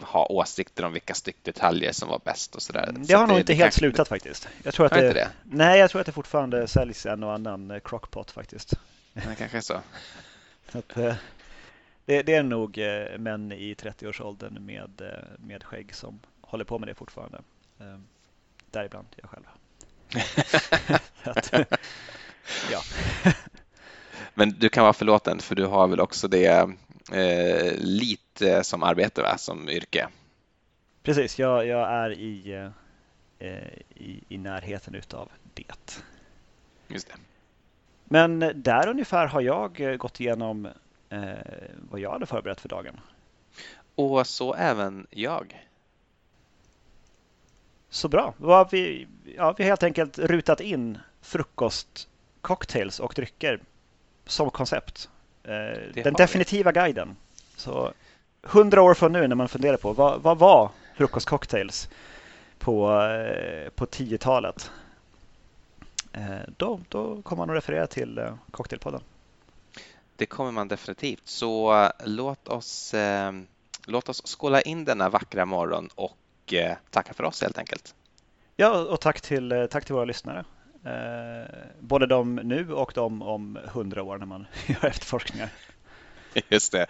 ha 0.02 0.26
åsikter 0.26 0.84
om 0.86 0.94
vilka 0.94 1.14
styckdetaljer 1.14 1.92
som 1.92 2.10
var 2.10 2.22
bäst 2.26 2.56
och 2.56 2.62
sådär. 2.62 2.92
Det 2.96 3.14
har 3.14 3.22
så 3.24 3.28
nog 3.28 3.38
det, 3.38 3.40
inte 3.40 3.54
det 3.54 3.58
helt 3.58 3.74
slutat 3.74 4.08
faktiskt. 4.08 4.48
Jag 4.64 4.74
tror 4.74 4.86
att 4.86 4.92
det, 4.92 5.14
det, 5.14 5.32
Nej, 5.44 5.80
jag 5.80 5.90
tror 5.90 6.00
att 6.00 6.06
det 6.06 6.12
fortfarande 6.12 6.68
säljs 6.68 7.06
en 7.06 7.24
och 7.24 7.34
annan 7.34 7.72
eh, 7.72 7.80
crockpot 7.80 8.32
faktiskt. 8.32 8.74
Det 9.14 9.36
kanske 9.38 9.58
är 9.58 9.62
så. 9.62 9.82
så 10.72 10.78
att, 10.78 10.98
eh, 10.98 11.16
det, 12.06 12.24
det 12.24 12.36
är 12.36 12.44
nog 12.44 12.78
eh, 12.78 13.18
män 13.18 13.52
i 13.52 13.74
30-årsåldern 13.74 14.66
med, 14.66 15.02
med 15.38 15.64
skägg 15.64 15.96
som 15.96 16.20
håller 16.42 16.66
på 16.66 16.80
med 16.80 16.90
det 16.90 16.96
fortfarande. 16.96 17.42
Eh, 17.80 18.00
däribland 18.72 19.08
jag 19.16 19.30
själv. 19.30 19.46
att, 21.24 21.54
ja. 22.72 22.82
Men 24.34 24.56
du 24.60 24.70
kan 24.70 24.84
vara 24.84 24.94
förlåten 24.94 25.40
för 25.40 25.56
du 25.56 25.66
har 25.66 25.88
väl 25.88 26.00
också 26.00 26.28
det 26.28 26.70
eh, 27.12 27.74
lite 27.78 28.29
som 28.64 28.84
arbete 28.84 29.22
va? 29.22 29.38
som 29.38 29.70
yrke? 29.70 30.08
Precis, 31.04 31.40
jag, 31.40 31.68
jag 31.68 31.90
är 31.90 32.12
i, 32.12 32.70
eh, 33.40 33.58
i, 33.96 34.24
i 34.30 34.38
närheten 34.38 34.96
utav 34.96 35.30
det. 35.54 36.02
Just 36.88 37.08
det. 37.08 37.16
Men 38.04 38.52
där 38.56 38.88
ungefär 38.88 39.28
har 39.28 39.42
jag 39.42 39.98
gått 39.98 40.20
igenom 40.20 40.66
eh, 41.10 41.22
vad 41.90 42.00
jag 42.00 42.12
hade 42.12 42.26
förberett 42.26 42.62
för 42.62 42.70
dagen. 42.70 43.00
Och 43.96 44.28
så 44.28 44.54
även 44.54 45.08
jag. 45.10 45.68
Så 47.90 48.08
bra. 48.08 48.34
Vi, 48.72 49.08
ja, 49.36 49.56
vi 49.58 49.64
har 49.64 49.70
helt 49.70 49.84
enkelt 49.84 50.20
rutat 50.20 50.62
in 50.62 50.98
frukost, 51.22 52.10
cocktails 52.42 53.00
och 53.00 53.14
drycker 53.16 53.60
som 54.26 54.52
koncept. 54.52 55.10
Eh, 55.44 56.04
den 56.04 56.14
definitiva 56.14 56.72
guiden. 56.72 57.16
Så 57.56 57.94
hundra 58.42 58.82
år 58.82 58.94
från 58.94 59.12
nu 59.12 59.28
när 59.28 59.36
man 59.36 59.50
funderar 59.50 59.78
på 59.78 59.94
vad, 59.94 60.22
vad 60.22 60.38
var 60.38 60.72
frukostcocktails 60.96 61.90
på, 62.60 63.02
eh, 63.02 63.70
på 63.70 63.86
10-talet? 63.86 64.72
Eh, 66.14 66.40
då, 66.58 66.80
då 66.90 67.22
kommer 67.22 67.46
man 67.46 67.50
att 67.50 67.64
referera 67.64 67.88
till 67.88 68.18
eh, 68.18 68.34
Cocktailpodden. 68.52 69.02
Det 70.16 70.26
kommer 70.26 70.52
man 70.52 70.68
definitivt. 70.68 71.28
Så 71.28 71.90
låt 72.06 72.48
oss, 72.48 72.96
låt 73.86 74.10
oss 74.10 74.22
skåla 74.26 74.62
in 74.62 74.86
denna 74.86 75.10
vackra 75.10 75.46
morgon 75.46 75.90
och 75.96 76.54
tacka 76.90 77.14
för 77.14 77.24
oss 77.24 77.42
helt 77.42 77.58
enkelt. 77.58 77.96
Ja, 78.56 78.80
och 78.80 79.02
tack 79.02 79.22
till, 79.22 79.68
tack 79.72 79.86
till 79.86 79.96
våra 79.96 80.06
lyssnare. 80.06 80.46
Både 81.80 82.08
de 82.08 82.36
nu 82.36 82.74
och 82.74 82.92
de 82.96 83.22
om 83.22 83.60
hundra 83.66 84.04
år 84.04 84.18
när 84.18 84.26
man 84.26 84.48
gör 84.68 84.86
efterforskningar. 84.86 85.50
Just 86.50 86.72
det. 86.72 86.88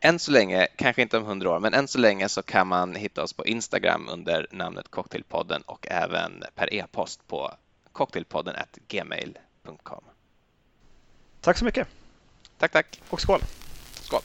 Än 0.00 0.18
så 0.18 0.30
länge, 0.30 0.66
kanske 0.76 1.02
inte 1.02 1.16
om 1.16 1.24
hundra 1.24 1.50
år, 1.50 1.60
men 1.60 1.74
än 1.74 1.88
så 1.88 1.98
länge 1.98 2.28
så 2.28 2.42
kan 2.42 2.66
man 2.66 2.94
hitta 2.94 3.22
oss 3.22 3.32
på 3.32 3.46
Instagram 3.46 4.08
under 4.08 4.46
namnet 4.50 4.90
Cocktailpodden 4.90 5.62
och 5.62 5.86
även 5.90 6.44
per 6.54 6.74
e-post 6.74 7.28
på 7.28 7.54
cocktailpodden 7.92 8.54
gmail.com. 8.88 10.04
Tack 11.40 11.58
så 11.58 11.64
mycket. 11.64 11.88
Tack, 12.58 12.72
tack. 12.72 13.00
Och 13.08 13.20
skål. 13.20 13.40
Skål. 14.00 14.20